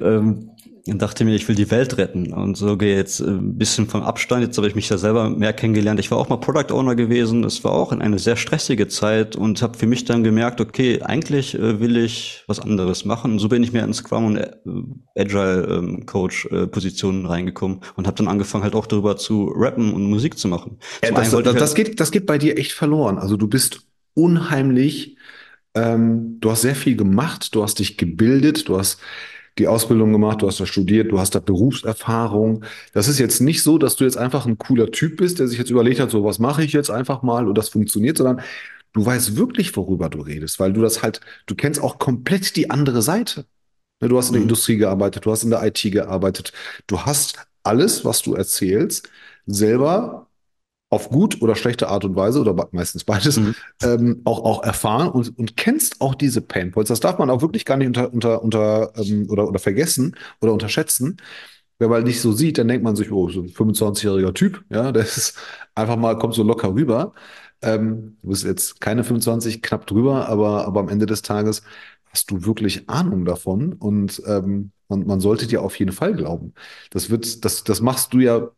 [0.00, 0.50] ähm,
[0.86, 2.32] und dachte mir, ich will die Welt retten.
[2.32, 4.42] Und so gehe jetzt äh, ein bisschen vom Abstand.
[4.42, 5.98] Jetzt habe ich mich da selber mehr kennengelernt.
[6.00, 7.42] Ich war auch mal Product Owner gewesen.
[7.42, 11.02] Das war auch in eine sehr stressige Zeit und habe für mich dann gemerkt, okay,
[11.02, 13.32] eigentlich äh, will ich was anderes machen.
[13.32, 14.50] Und so bin ich mehr in Scrum und äh,
[15.16, 20.04] Agile ähm, Coach Positionen reingekommen und habe dann angefangen halt auch darüber zu rappen und
[20.08, 20.78] Musik zu machen.
[21.02, 23.18] Ja, das, das, das, geht, das geht bei dir echt verloren.
[23.18, 23.80] Also du bist
[24.14, 25.16] unheimlich,
[25.74, 28.98] ähm, du hast sehr viel gemacht, du hast dich gebildet, du hast
[29.58, 32.64] die Ausbildung gemacht, du hast da studiert, du hast da Berufserfahrung.
[32.92, 35.58] Das ist jetzt nicht so, dass du jetzt einfach ein cooler Typ bist, der sich
[35.58, 38.42] jetzt überlegt hat, so was mache ich jetzt einfach mal und das funktioniert, sondern
[38.92, 42.70] du weißt wirklich, worüber du redest, weil du das halt, du kennst auch komplett die
[42.70, 43.46] andere Seite.
[44.00, 44.46] Ne, du hast in der mhm.
[44.48, 46.52] Industrie gearbeitet, du hast in der IT gearbeitet,
[46.86, 49.10] du hast alles, was du erzählst,
[49.46, 50.28] selber
[50.88, 53.54] auf gut oder schlechte Art und Weise oder meistens beides mhm.
[53.82, 56.88] ähm, auch, auch erfahren und, und kennst auch diese Painpoints.
[56.88, 60.52] Das darf man auch wirklich gar nicht unter, unter, unter ähm, oder, oder vergessen oder
[60.52, 61.16] unterschätzen.
[61.78, 64.92] Wer mal nicht so sieht, dann denkt man sich, oh, so ein 25-jähriger Typ, ja,
[64.92, 65.36] der ist
[65.74, 67.12] einfach mal, kommt so locker rüber.
[67.62, 71.62] Ähm, du bist jetzt keine 25, knapp drüber, aber, aber am Ende des Tages
[72.10, 76.54] hast du wirklich Ahnung davon und ähm, man, man sollte dir auf jeden Fall glauben.
[76.90, 78.50] Das wird, das, das machst du ja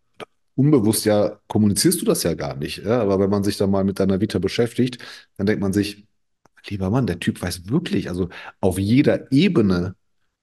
[0.59, 2.79] unbewusst ja kommunizierst du das ja gar nicht.
[2.79, 3.01] Ja?
[3.01, 4.99] Aber wenn man sich da mal mit deiner Vita beschäftigt,
[5.37, 6.05] dann denkt man sich,
[6.67, 8.29] lieber Mann, der Typ weiß wirklich, also
[8.61, 9.95] auf jeder Ebene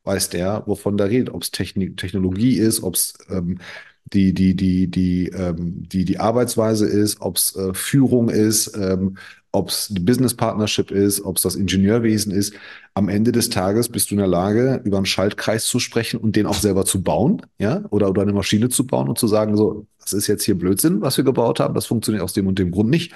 [0.05, 3.59] weiß der, wovon der redet, ob es Technologie ist, ob es ähm,
[4.05, 9.17] die, die, die, die, ähm, die, die Arbeitsweise ist, ob es äh, Führung ist, ähm,
[9.55, 12.53] ob es die Business Partnership ist, ob es das Ingenieurwesen ist.
[12.93, 16.35] Am Ende des Tages bist du in der Lage, über einen Schaltkreis zu sprechen und
[16.35, 19.57] den auch selber zu bauen, ja, oder, oder eine Maschine zu bauen und zu sagen,
[19.57, 22.59] so, das ist jetzt hier Blödsinn, was wir gebaut haben, das funktioniert aus dem und
[22.59, 23.13] dem Grund nicht.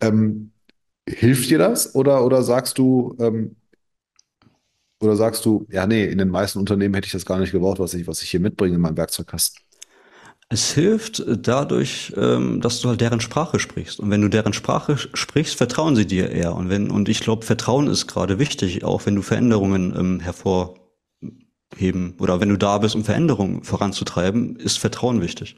[0.00, 0.52] Ähm,
[1.08, 3.56] hilft dir das oder, oder sagst du, ähm,
[5.00, 7.78] oder sagst du, ja, nee, in den meisten Unternehmen hätte ich das gar nicht gebaut,
[7.78, 9.63] was ich, was ich hier mitbringe in meinem Werkzeugkasten?
[10.54, 13.98] Es hilft dadurch, ähm, dass du halt deren Sprache sprichst.
[13.98, 16.54] Und wenn du deren Sprache sprichst, vertrauen sie dir eher.
[16.54, 20.78] Und wenn, und ich glaube, Vertrauen ist gerade wichtig, auch wenn du Veränderungen ähm, hervorheben
[22.20, 25.56] oder wenn du da bist, um Veränderungen voranzutreiben, ist Vertrauen wichtig.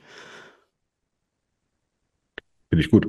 [2.70, 3.07] Finde ich gut.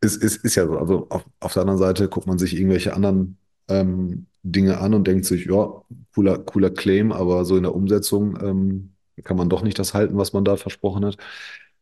[0.00, 0.78] Ist, ist, ist ja so.
[0.78, 3.36] Also auf, auf der anderen Seite guckt man sich irgendwelche anderen
[3.68, 5.82] ähm, Dinge an und denkt sich, ja,
[6.14, 8.92] cooler, cooler Claim, aber so in der Umsetzung ähm,
[9.22, 11.16] kann man doch nicht das halten, was man da versprochen hat.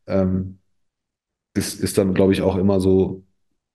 [0.07, 0.59] Ähm,
[1.53, 3.23] ist, ist dann, glaube ich, auch immer so,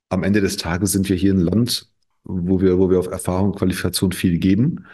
[0.08, 1.90] am Ende des Tages sind wir hier ein Land,
[2.24, 4.86] wo wir, wo wir auf Erfahrung, Qualifikation viel geben.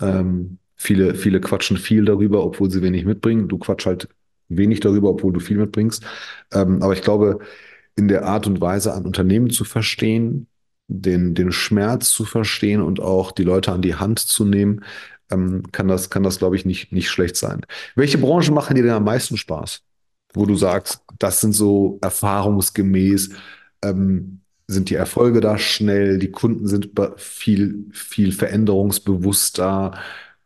[0.00, 3.48] Ähm, viele, viele quatschen viel darüber, obwohl sie wenig mitbringen.
[3.48, 4.08] Du quatsch halt
[4.48, 6.04] wenig darüber, obwohl du viel mitbringst.
[6.52, 7.38] Ähm, aber ich glaube,
[7.96, 10.46] in der Art und Weise an Unternehmen zu verstehen,
[10.88, 14.84] den, den Schmerz zu verstehen und auch die Leute an die Hand zu nehmen,
[15.30, 17.62] ähm, kann das, kann das, glaube ich, nicht, nicht schlecht sein.
[17.94, 19.82] Welche Branchen machen dir denn am meisten Spaß?
[20.32, 23.30] Wo du sagst, das sind so erfahrungsgemäß,
[23.82, 29.98] ähm, sind die Erfolge da schnell, die Kunden sind viel, viel veränderungsbewusster,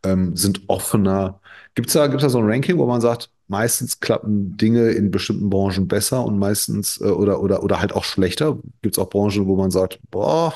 [0.03, 1.39] ähm, sind offener.
[1.75, 5.11] Gibt es da, gibt's da so ein Ranking, wo man sagt, meistens klappen Dinge in
[5.11, 8.57] bestimmten Branchen besser und meistens äh, oder, oder, oder halt auch schlechter?
[8.81, 10.53] Gibt es auch Branchen, wo man sagt, boah,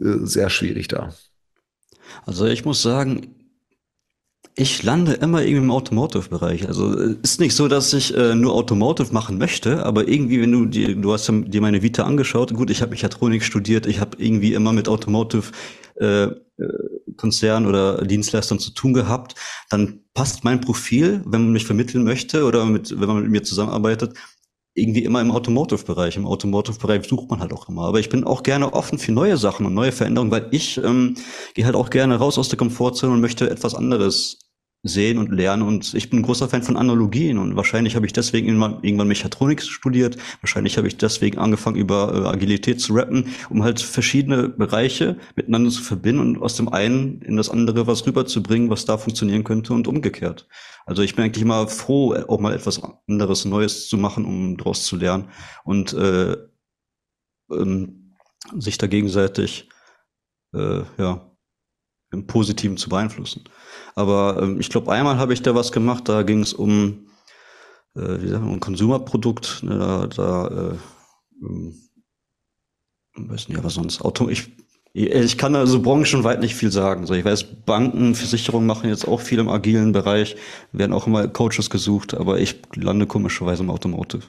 [0.00, 1.12] äh, sehr schwierig da?
[2.26, 3.34] Also ich muss sagen,
[4.54, 6.66] ich lande immer irgendwie im Automotive-Bereich.
[6.66, 10.66] Also ist nicht so, dass ich äh, nur Automotive machen möchte, aber irgendwie, wenn du
[10.66, 14.54] dir, du hast dir meine Vita angeschaut, gut, ich habe Mechatronik studiert, ich habe irgendwie
[14.54, 15.52] immer mit Automotive
[16.00, 16.32] äh, äh,
[17.16, 19.36] Konzernen oder Dienstleistern zu tun gehabt,
[19.70, 23.42] dann passt mein Profil, wenn man mich vermitteln möchte oder mit, wenn man mit mir
[23.44, 24.14] zusammenarbeitet,
[24.78, 26.16] irgendwie immer im Automotive-Bereich.
[26.16, 27.82] Im Automotive-Bereich sucht man halt auch immer.
[27.82, 31.16] Aber ich bin auch gerne offen für neue Sachen und neue Veränderungen, weil ich ähm,
[31.54, 34.38] gehe halt auch gerne raus aus der Komfortzone und möchte etwas anderes
[34.82, 35.62] sehen und lernen.
[35.62, 39.62] Und ich bin ein großer Fan von Analogien und wahrscheinlich habe ich deswegen irgendwann, Mechatronik
[39.62, 40.16] studiert.
[40.40, 45.70] Wahrscheinlich habe ich deswegen angefangen, über äh, Agilität zu rappen, um halt verschiedene Bereiche miteinander
[45.70, 49.72] zu verbinden und aus dem einen in das andere was rüberzubringen, was da funktionieren könnte
[49.72, 50.46] und umgekehrt.
[50.86, 54.84] Also ich bin eigentlich immer froh, auch mal etwas anderes, Neues zu machen, um daraus
[54.84, 55.28] zu lernen
[55.64, 56.36] und äh,
[57.50, 58.14] ähm,
[58.58, 59.68] sich da gegenseitig
[60.54, 61.30] äh, ja,
[62.10, 63.44] im Positiven zu beeinflussen.
[63.98, 67.08] Aber ähm, ich glaube, einmal habe ich da was gemacht, da ging es um,
[67.96, 69.64] äh, wie sagt man, ein Konsumerprodukt.
[69.64, 70.74] Ne, da, da äh,
[71.42, 71.74] ähm,
[73.16, 74.28] weiß nicht, aber sonst Auto.
[74.28, 74.52] Ich,
[74.92, 77.06] ich kann also branchenweit nicht viel sagen.
[77.06, 80.36] So, ich weiß, Banken, Versicherungen machen jetzt auch viel im agilen Bereich,
[80.70, 84.22] werden auch immer Coaches gesucht, aber ich lande komischerweise im Automotive.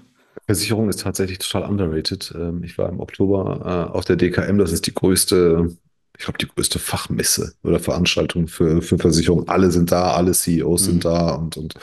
[0.47, 2.33] Versicherung ist tatsächlich total underrated.
[2.35, 5.77] Ähm, ich war im Oktober äh, auf der DKM, das ist die größte
[6.19, 9.47] ich glaube, die größte Fachmesse oder Veranstaltung für, für Versicherungen.
[9.47, 10.85] Alle sind da, alle CEOs mhm.
[10.85, 11.75] sind da und, und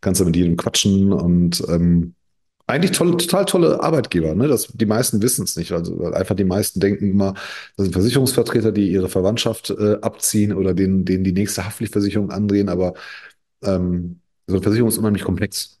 [0.00, 2.14] kannst da mit jedem quatschen und ähm,
[2.66, 4.34] eigentlich tolle, total tolle Arbeitgeber.
[4.34, 4.48] Ne?
[4.48, 5.70] Das, die meisten wissen es nicht.
[5.70, 7.34] Also einfach die meisten denken immer,
[7.76, 12.68] das sind Versicherungsvertreter, die ihre Verwandtschaft äh, abziehen oder denen, denen die nächste Haftpflichtversicherung andrehen.
[12.68, 12.94] Aber
[13.62, 15.77] ähm, so eine Versicherung ist unheimlich komplex.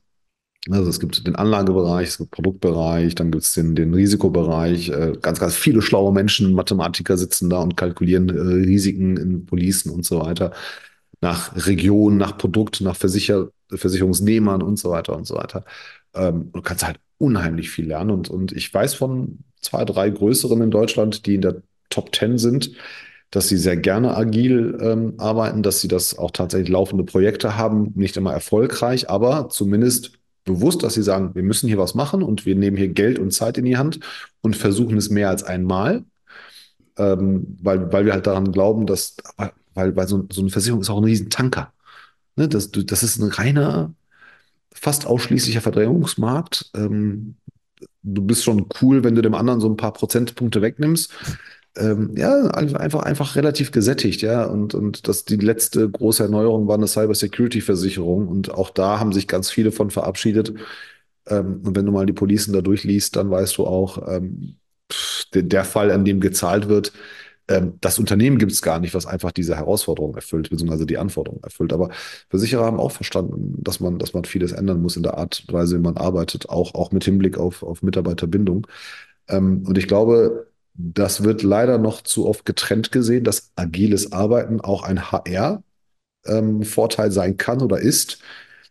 [0.70, 4.90] Also es gibt den Anlagebereich, es gibt Produktbereich, dann gibt es den, den Risikobereich.
[4.90, 9.90] Äh, ganz, ganz viele schlaue Menschen, Mathematiker sitzen da und kalkulieren äh, Risiken in Policen
[9.90, 10.52] und so weiter.
[11.20, 15.64] Nach Region, nach Produkt, nach Versicher Versicherungsnehmern und so weiter und so weiter.
[16.14, 18.10] Ähm, du kannst halt unheimlich viel lernen.
[18.10, 22.38] Und, und ich weiß von zwei, drei größeren in Deutschland, die in der Top Ten
[22.38, 22.72] sind,
[23.30, 27.92] dass sie sehr gerne agil ähm, arbeiten, dass sie das auch tatsächlich laufende Projekte haben,
[27.94, 30.17] nicht immer erfolgreich, aber zumindest
[30.48, 33.32] bewusst, dass sie sagen, wir müssen hier was machen und wir nehmen hier Geld und
[33.32, 34.00] Zeit in die Hand
[34.40, 36.04] und versuchen es mehr als einmal,
[36.96, 39.16] ähm, weil, weil wir halt daran glauben, dass,
[39.74, 41.72] weil, weil so, so eine Versicherung ist auch ein Riesentanker.
[42.36, 42.48] Ne?
[42.48, 43.94] Das, das ist ein reiner,
[44.72, 46.70] fast ausschließlicher Verdrängungsmarkt.
[46.74, 47.36] Ähm,
[48.02, 51.12] du bist schon cool, wenn du dem anderen so ein paar Prozentpunkte wegnimmst
[51.78, 54.44] ähm, ja, einfach, einfach relativ gesättigt, ja.
[54.44, 58.28] Und, und das, die letzte große Erneuerung war eine Cyber-Security-Versicherung.
[58.28, 60.54] Und auch da haben sich ganz viele von verabschiedet.
[61.26, 64.56] Ähm, und wenn du mal die Policen da durchliest, dann weißt du auch, ähm,
[65.34, 66.92] der, der, Fall, an dem gezahlt wird,
[67.48, 71.42] ähm, das Unternehmen gibt es gar nicht, was einfach diese Herausforderung erfüllt, beziehungsweise die Anforderungen
[71.42, 71.72] erfüllt.
[71.72, 71.90] Aber
[72.28, 75.54] Versicherer haben auch verstanden, dass man, dass man vieles ändern muss in der Art und
[75.54, 78.66] Weise, wie man arbeitet, auch, auch mit Hinblick auf, auf Mitarbeiterbindung.
[79.28, 80.48] Ähm, und ich glaube,
[80.78, 87.12] das wird leider noch zu oft getrennt gesehen, dass agiles Arbeiten auch ein HR-Vorteil ähm,
[87.12, 88.20] sein kann oder ist,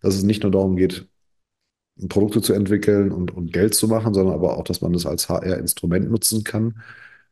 [0.01, 1.08] dass es nicht nur darum geht,
[2.08, 5.30] Produkte zu entwickeln und, und Geld zu machen, sondern aber auch, dass man das als
[5.30, 6.82] HR-Instrument nutzen kann,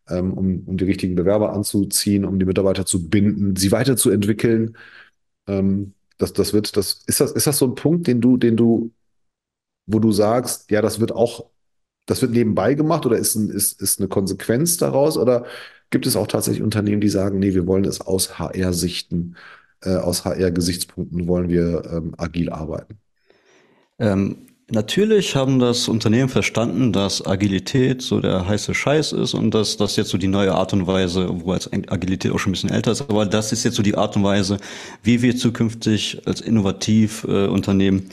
[0.09, 4.78] ähm, um, um die richtigen Bewerber anzuziehen, um die Mitarbeiter zu binden, sie weiterzuentwickeln.
[5.47, 8.57] Ähm, das, das wird, das, ist das, ist das so ein Punkt, den du, den
[8.57, 8.91] du,
[9.86, 11.49] wo du sagst, ja, das wird auch
[12.06, 15.18] das wird nebenbei gemacht oder ist, ein, ist, ist eine Konsequenz daraus?
[15.18, 15.45] Oder
[15.89, 19.36] gibt es auch tatsächlich Unternehmen, die sagen, nee, wir wollen es aus HR-Sichten,
[19.84, 22.99] äh, aus HR-Gesichtspunkten wollen wir ähm, agil arbeiten?
[23.97, 24.38] Ähm,
[24.70, 29.95] natürlich haben das Unternehmen verstanden, dass Agilität so der heiße Scheiß ist und dass das
[29.95, 32.91] jetzt so die neue Art und Weise, wo als Agilität auch schon ein bisschen älter
[32.91, 34.58] ist, aber das ist jetzt so die Art und Weise,
[35.01, 38.10] wie wir zukünftig als innovativ äh, Unternehmen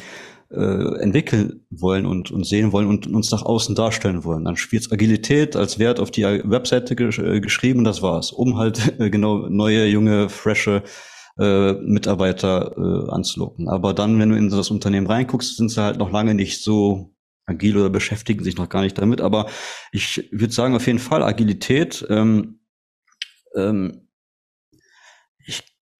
[0.53, 4.45] äh, entwickeln wollen und, und sehen wollen und uns nach außen darstellen wollen.
[4.45, 9.01] Dann spielt Agilität als Wert auf die Webseite gesch äh, geschrieben, das war's, um halt
[9.01, 10.83] äh, genau neue, junge, frische
[11.39, 13.69] äh, Mitarbeiter äh, anzulocken.
[13.69, 17.15] Aber dann, wenn du in das Unternehmen reinguckst, sind sie halt noch lange nicht so
[17.47, 19.21] agil oder beschäftigen sich noch gar nicht damit.
[19.21, 19.47] Aber
[19.93, 22.05] ich würde sagen, auf jeden Fall Agilität.
[22.09, 22.61] Ähm,
[23.55, 24.02] ähm,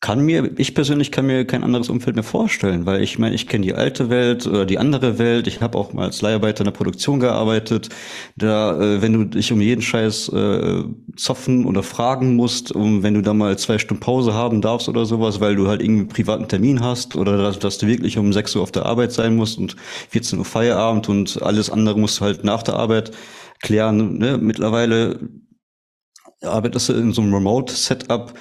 [0.03, 3.47] kann mir, ich persönlich kann mir kein anderes Umfeld mehr vorstellen, weil ich meine, ich
[3.47, 5.47] kenne die alte Welt oder die andere Welt.
[5.47, 7.89] Ich habe auch mal als Leiharbeiter in der Produktion gearbeitet.
[8.37, 10.83] Da, äh, wenn du dich um jeden Scheiß äh,
[11.17, 15.07] zoffen oder fragen musst, um wenn du da mal zwei Stunden Pause haben darfst oder
[15.07, 18.57] sowas, weil du halt irgendwie privaten Termin hast oder dass, dass du wirklich um 6
[18.57, 19.77] Uhr auf der Arbeit sein musst und
[20.09, 23.13] 14 Uhr Feierabend und alles andere musst du halt nach der Arbeit
[23.61, 24.19] klären.
[24.19, 24.37] Ne?
[24.37, 25.21] Mittlerweile
[26.43, 28.35] arbeitest du in so einem Remote-Setup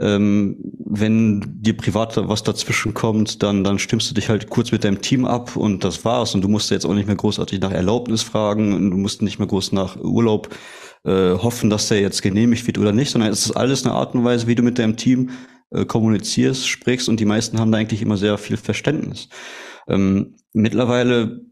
[0.00, 4.84] ähm, wenn dir privat was dazwischen kommt, dann, dann stimmst du dich halt kurz mit
[4.84, 6.34] deinem Team ab und das war's.
[6.34, 9.38] Und du musst jetzt auch nicht mehr großartig nach Erlaubnis fragen und du musst nicht
[9.38, 10.48] mehr groß nach Urlaub
[11.04, 14.14] äh, hoffen, dass der jetzt genehmigt wird oder nicht, sondern es ist alles eine Art
[14.14, 15.30] und Weise, wie du mit deinem Team
[15.70, 19.28] äh, kommunizierst, sprichst und die meisten haben da eigentlich immer sehr viel Verständnis.
[19.86, 21.42] Ähm, mittlerweile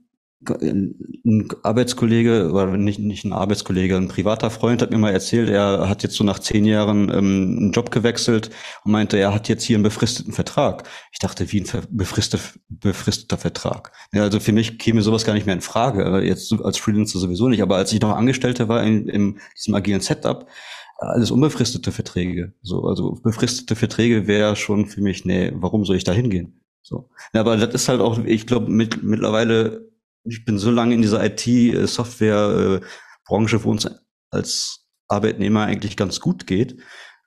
[0.46, 5.88] ein Arbeitskollege, oder nicht, nicht ein Arbeitskollege, ein privater Freund hat mir mal erzählt, er
[5.88, 8.50] hat jetzt so nach zehn Jahren ähm, einen Job gewechselt
[8.84, 10.88] und meinte, er hat jetzt hier einen befristeten Vertrag.
[11.12, 13.92] Ich dachte, wie ein befristet, befristeter Vertrag.
[14.12, 16.22] Ja, also für mich käme sowas gar nicht mehr in Frage.
[16.24, 17.62] Jetzt als Freelancer sowieso nicht.
[17.62, 20.46] Aber als ich noch Angestellter war in, in diesem agilen Setup,
[20.98, 22.54] alles unbefristete Verträge.
[22.62, 26.60] So, also befristete Verträge wäre schon für mich, nee, warum soll ich da hingehen?
[26.82, 27.10] So.
[27.34, 29.87] Ja, aber das ist halt auch, ich glaube, mit, mittlerweile
[30.24, 33.88] ich bin so lange in dieser IT-Software-Branche, wo uns
[34.30, 36.76] als Arbeitnehmer eigentlich ganz gut geht,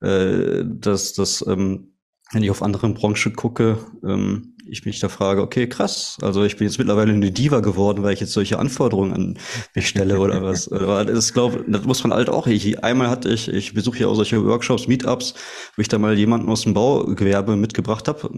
[0.02, 1.96] äh, dass das, ähm,
[2.32, 6.56] wenn ich auf andere Branchen gucke, ähm, ich mich da frage, okay, krass, also ich
[6.56, 9.40] bin jetzt mittlerweile eine Diva geworden, weil ich jetzt solche Anforderungen an
[9.76, 10.72] mich stelle oder was.
[10.72, 12.48] Aber das glaube, das muss man halt auch.
[12.48, 15.34] Ich, einmal hatte ich, ich besuche ja auch solche Workshops, Meetups,
[15.76, 18.30] wo ich da mal jemanden aus dem Baugewerbe mitgebracht habe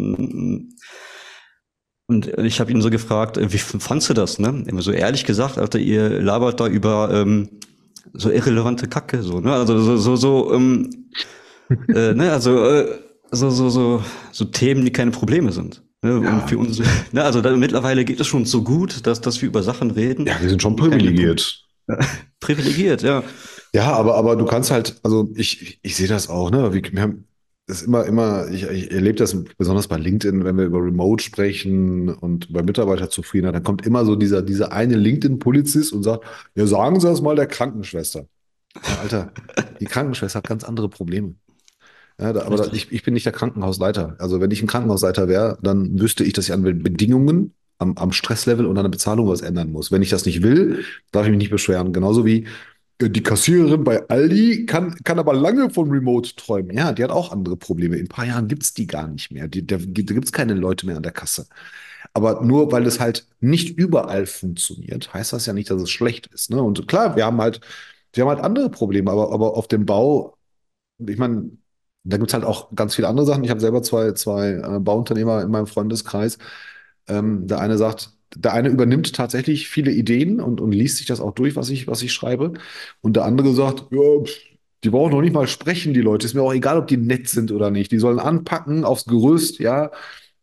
[2.08, 4.40] und ich habe ihn so gefragt, äh, wie fandst du das?
[4.40, 4.64] Ne?
[4.68, 7.50] Immer so ehrlich gesagt, Alter, ihr labert da über ähm,
[8.14, 9.54] so irrelevante Kacke, so, ne?
[9.54, 10.90] Also so, so, so, ähm,
[11.96, 13.00] äh, ne, also äh,
[13.32, 15.82] so, so, so, so Themen, die keine Probleme sind.
[16.02, 16.22] Ne?
[16.24, 16.34] Ja.
[16.34, 16.82] Und für uns,
[17.12, 20.28] ne, also da, mittlerweile geht es schon so gut, dass, dass wir über Sachen reden.
[20.28, 21.66] Ja, wir sind schon privilegiert.
[22.40, 23.24] privilegiert, ja.
[23.74, 26.74] Ja, aber, aber du kannst halt, also ich, ich, ich sehe das auch, ne?
[26.74, 27.28] Wir, wir haben
[27.68, 32.10] ist immer, immer, ich, ich erlebe das besonders bei LinkedIn, wenn wir über Remote sprechen
[32.10, 37.00] und bei Mitarbeiterzufriedenheit, dann kommt immer so dieser, dieser eine LinkedIn-Polizist und sagt, ja, sagen
[37.00, 38.28] Sie das mal der Krankenschwester.
[38.76, 39.32] Ja, Alter,
[39.80, 41.36] die Krankenschwester hat ganz andere Probleme.
[42.20, 44.18] Ja, da, aber da, ich, ich bin nicht der Krankenhausleiter.
[44.20, 48.12] Also wenn ich ein Krankenhausleiter wäre, dann wüsste ich, dass ich an Bedingungen, am, am
[48.12, 49.92] Stresslevel und an der Bezahlung was ändern muss.
[49.92, 51.94] Wenn ich das nicht will, darf ich mich nicht beschweren.
[51.94, 52.48] Genauso wie
[53.02, 56.76] die Kassiererin bei Aldi kann, kann aber lange von Remote träumen.
[56.76, 57.98] Ja, die hat auch andere Probleme.
[57.98, 59.48] In ein paar Jahren gibt es die gar nicht mehr.
[59.48, 61.48] Die, da da gibt es keine Leute mehr an der Kasse.
[62.14, 66.28] Aber nur weil es halt nicht überall funktioniert, heißt das ja nicht, dass es schlecht
[66.28, 66.50] ist.
[66.52, 66.62] Ne?
[66.62, 67.62] Und klar, wir haben halt,
[68.14, 70.38] wir haben halt andere Probleme, aber, aber auf dem Bau,
[71.00, 71.52] ich meine,
[72.04, 73.44] da gibt es halt auch ganz viele andere Sachen.
[73.44, 76.38] Ich habe selber zwei, zwei äh, Bauunternehmer in meinem Freundeskreis.
[77.08, 81.22] Ähm, der eine sagt, der eine übernimmt tatsächlich viele Ideen und, und liest sich das
[81.22, 82.54] auch durch, was ich, was ich schreibe.
[83.02, 84.02] Und der andere sagt, ja,
[84.84, 86.26] die brauchen noch nicht mal sprechen, die Leute.
[86.26, 87.92] Ist mir auch egal, ob die nett sind oder nicht.
[87.92, 89.92] Die sollen anpacken aufs Gerüst, ja,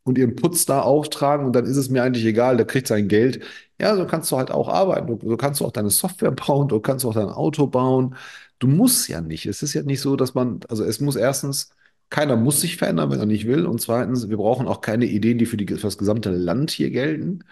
[0.05, 3.09] und ihren Putz da auftragen und dann ist es mir eigentlich egal, der kriegt sein
[3.09, 3.45] Geld.
[3.81, 5.19] Ja, so kannst du halt auch arbeiten.
[5.23, 8.17] So kannst du auch deine Software bauen, du kannst auch dein Auto bauen.
[8.59, 9.47] Du musst ja nicht.
[9.47, 11.71] Es ist ja nicht so, dass man, also es muss erstens,
[12.11, 13.67] keiner muss sich verändern, wenn er nicht will.
[13.67, 16.91] Und zweitens, wir brauchen auch keine Ideen, die für, die, für das gesamte Land hier
[16.91, 17.45] gelten.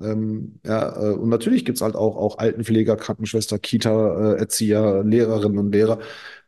[0.00, 5.04] Ähm, ja, äh, und natürlich gibt es halt auch, auch Altenpfleger, Krankenschwester, Kita, äh, Erzieher,
[5.04, 5.98] Lehrerinnen und Lehrer,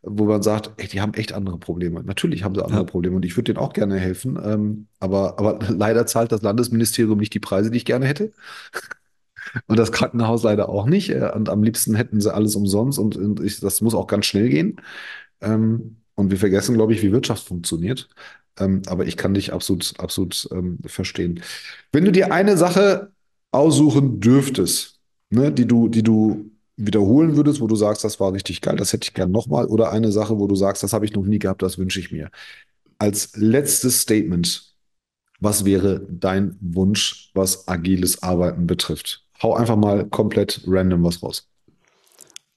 [0.02, 2.02] wo man sagt, ey, die haben echt andere Probleme.
[2.02, 2.86] Natürlich haben sie andere ja.
[2.86, 4.38] Probleme und ich würde denen auch gerne helfen.
[4.42, 8.32] Ähm, aber, aber leider zahlt das Landesministerium nicht die Preise, die ich gerne hätte.
[9.66, 11.10] Und das Krankenhaus leider auch nicht.
[11.10, 14.24] Äh, und am liebsten hätten sie alles umsonst und, und ich, das muss auch ganz
[14.26, 14.80] schnell gehen.
[15.40, 18.08] Ähm, und wir vergessen, glaube ich, wie Wirtschaft funktioniert.
[18.58, 21.42] Ähm, aber ich kann dich absolut, absolut ähm, verstehen.
[21.90, 23.12] Wenn du dir eine Sache
[23.50, 25.00] aussuchen dürftest,
[25.30, 28.92] ne, die du, die du wiederholen würdest, wo du sagst, das war richtig geil, das
[28.92, 31.38] hätte ich gern nochmal, oder eine Sache, wo du sagst, das habe ich noch nie
[31.38, 32.30] gehabt, das wünsche ich mir.
[32.98, 34.74] Als letztes Statement,
[35.40, 39.26] was wäre dein Wunsch, was agiles Arbeiten betrifft?
[39.42, 41.51] Hau einfach mal komplett random was raus.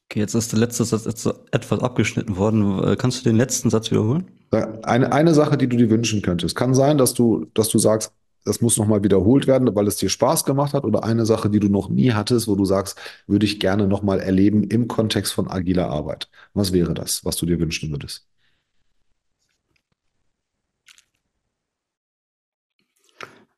[0.08, 2.95] Okay, jetzt ist der letzte Satz etwas abgeschnitten worden.
[2.97, 4.28] Kannst du den letzten Satz wiederholen?
[4.51, 6.56] Eine, eine Sache, die du dir wünschen könntest.
[6.56, 8.14] Kann sein, dass du, dass du sagst,
[8.45, 11.60] das muss nochmal wiederholt werden, weil es dir Spaß gemacht hat oder eine Sache, die
[11.60, 15.49] du noch nie hattest, wo du sagst, würde ich gerne nochmal erleben im Kontext von
[15.49, 16.30] agiler Arbeit.
[16.53, 18.28] Was wäre das, was du dir wünschen würdest?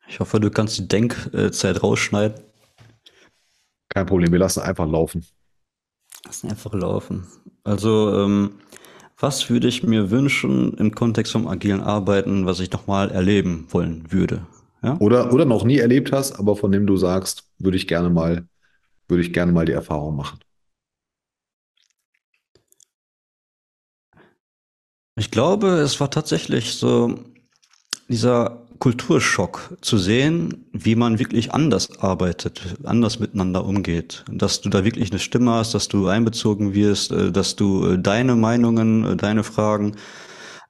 [0.08, 2.40] Ich hoffe, du kannst die Denkzeit rausschneiden.
[3.90, 5.26] Kein Problem, wir lassen einfach laufen.
[6.24, 7.26] Lassen einfach laufen.
[7.64, 8.60] Also, ähm,
[9.18, 14.12] was würde ich mir wünschen im Kontext vom agilen Arbeiten, was ich nochmal erleben wollen
[14.12, 14.46] würde?
[14.82, 14.96] Ja?
[15.00, 18.46] Oder, oder noch nie erlebt hast, aber von dem du sagst, würde ich gerne mal,
[19.08, 20.38] würde ich gerne mal die Erfahrung machen.
[25.16, 27.18] Ich glaube, es war tatsächlich so
[28.08, 34.24] dieser Kulturschock zu sehen, wie man wirklich anders arbeitet, anders miteinander umgeht.
[34.30, 37.98] Dass du da wirklich eine Stimme hast, dass du einbezogen wirst, äh, dass du äh,
[37.98, 39.96] deine Meinungen, äh, deine Fragen,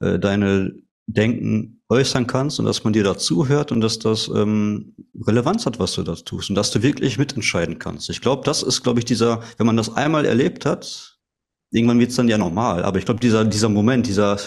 [0.01, 0.75] deine
[1.09, 4.95] Denken äußern kannst und dass man dir dazu hört und dass das ähm,
[5.27, 8.09] Relevanz hat, was du da tust und dass du wirklich mitentscheiden kannst.
[8.09, 11.19] Ich glaube, das ist, glaube ich, dieser, wenn man das einmal erlebt hat,
[11.73, 12.85] irgendwann wird es dann ja normal.
[12.85, 14.39] Aber ich glaube, dieser, dieser Moment, dieser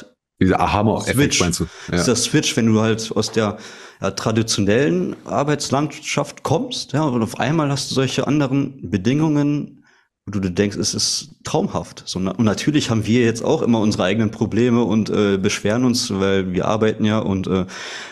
[0.41, 1.67] Dieser Aha-Effekt meinst du?
[1.91, 1.97] Ja.
[1.97, 3.57] Dieser Switch, wenn du halt aus der
[4.01, 9.85] ja, traditionellen Arbeitslandschaft kommst, ja, und auf einmal hast du solche anderen Bedingungen,
[10.25, 12.03] wo du dir denkst, es ist traumhaft.
[12.07, 16.11] So, und natürlich haben wir jetzt auch immer unsere eigenen Probleme und äh, beschweren uns,
[16.11, 17.67] weil wir arbeiten ja und äh,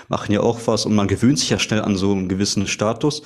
[0.07, 3.23] machen ja auch was und man gewöhnt sich ja schnell an so einen gewissen Status,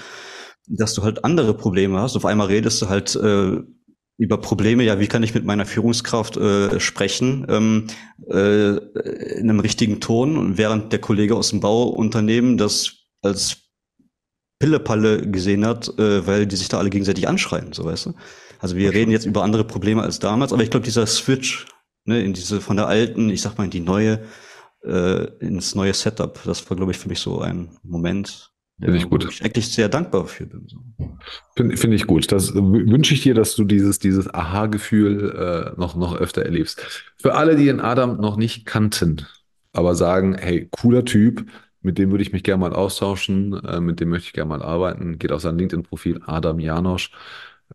[0.67, 2.15] dass du halt andere Probleme hast.
[2.15, 3.61] Auf einmal redest du halt äh,
[4.17, 7.87] über Probleme, ja, wie kann ich mit meiner Führungskraft äh, sprechen ähm,
[8.29, 8.77] äh,
[9.39, 13.57] in einem richtigen Ton, während der Kollege aus dem Bauunternehmen das als
[14.59, 18.13] Pillepalle gesehen hat, äh, weil die sich da alle gegenseitig anschreien, so weißt du.
[18.59, 21.65] Also wir reden jetzt über andere Probleme als damals, aber ich glaube, dieser Switch
[22.05, 24.23] ne, in diese von der alten, ich sag mal, in die neue,
[24.85, 29.09] äh, ins neue Setup, das war, glaube ich, für mich so ein Moment, Finde ich
[29.09, 29.27] gut.
[29.29, 30.67] Ich eigentlich sehr dankbar für bin.
[30.67, 30.77] So.
[31.55, 32.31] Finde find ich gut.
[32.31, 37.11] Das wünsche ich dir, dass du dieses, dieses Aha-Gefühl äh, noch, noch öfter erlebst.
[37.17, 39.25] Für alle, die den Adam noch nicht kannten,
[39.71, 41.45] aber sagen, hey, cooler Typ,
[41.81, 44.63] mit dem würde ich mich gerne mal austauschen, äh, mit dem möchte ich gerne mal
[44.63, 47.11] arbeiten, geht auf sein LinkedIn-Profil Adam Janosch.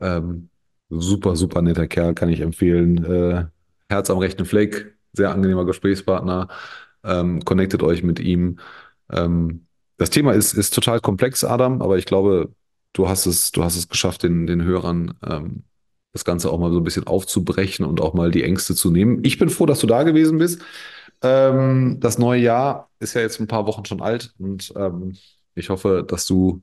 [0.00, 0.48] Ähm,
[0.90, 3.04] super, super netter Kerl, kann ich empfehlen.
[3.04, 3.44] Äh,
[3.88, 6.48] Herz am rechten Fleck, sehr angenehmer Gesprächspartner.
[7.04, 8.58] Ähm, connectet euch mit ihm.
[9.10, 9.67] Ähm,
[9.98, 12.52] das Thema ist, ist total komplex, Adam, aber ich glaube,
[12.92, 15.64] du hast es, du hast es geschafft, den, den Hörern ähm,
[16.12, 19.20] das Ganze auch mal so ein bisschen aufzubrechen und auch mal die Ängste zu nehmen.
[19.24, 20.62] Ich bin froh, dass du da gewesen bist.
[21.22, 25.16] Ähm, das neue Jahr ist ja jetzt ein paar Wochen schon alt und ähm,
[25.54, 26.62] ich hoffe, dass du,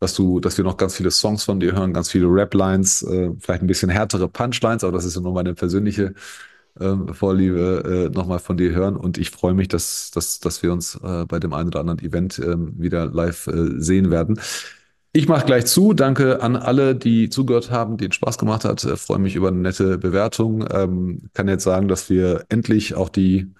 [0.00, 3.30] dass du, dass wir noch ganz viele Songs von dir hören, ganz viele Rap-Lines, äh,
[3.38, 6.14] vielleicht ein bisschen härtere Punchlines, aber das ist ja nur meine persönliche
[6.80, 8.96] ähm, Vorliebe äh, nochmal von dir hören.
[8.96, 12.00] Und ich freue mich, dass, dass, dass wir uns äh, bei dem einen oder anderen
[12.00, 14.40] Event äh, wieder live äh, sehen werden.
[15.14, 15.92] Ich mache gleich zu.
[15.92, 18.82] Danke an alle, die zugehört haben, denen Spaß gemacht hat.
[18.84, 20.64] Äh, freue mich über eine nette Bewertung.
[20.70, 23.52] Ähm, kann jetzt sagen, dass wir endlich auch die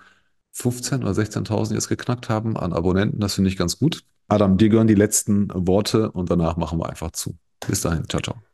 [0.52, 3.20] 15 oder 16.000 jetzt geknackt haben an Abonnenten.
[3.20, 4.04] Das finde ich ganz gut.
[4.28, 7.36] Adam, dir gehören die letzten Worte und danach machen wir einfach zu.
[7.66, 8.08] Bis dahin.
[8.08, 8.51] Ciao, ciao.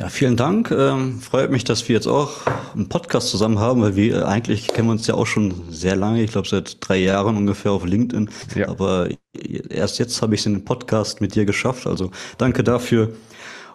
[0.00, 0.70] Ja, vielen Dank.
[0.70, 4.68] Ähm, freut mich, dass wir jetzt auch einen Podcast zusammen haben, weil wir äh, eigentlich
[4.68, 7.84] kennen wir uns ja auch schon sehr lange, ich glaube seit drei Jahren ungefähr auf
[7.84, 8.30] LinkedIn.
[8.54, 8.70] Ja.
[8.70, 9.08] Aber
[9.68, 11.86] erst jetzt habe ich es in den Podcast mit dir geschafft.
[11.86, 13.10] Also danke dafür.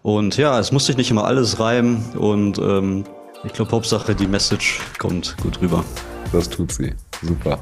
[0.01, 3.03] Und ja, es muss sich nicht immer alles reimen und ähm,
[3.43, 5.85] ich glaube, Hauptsache die Message kommt gut rüber.
[6.31, 6.91] Das tut sie.
[7.21, 7.59] Super.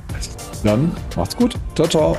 [0.64, 1.56] Dann macht's gut.
[1.76, 2.18] Ciao, ciao.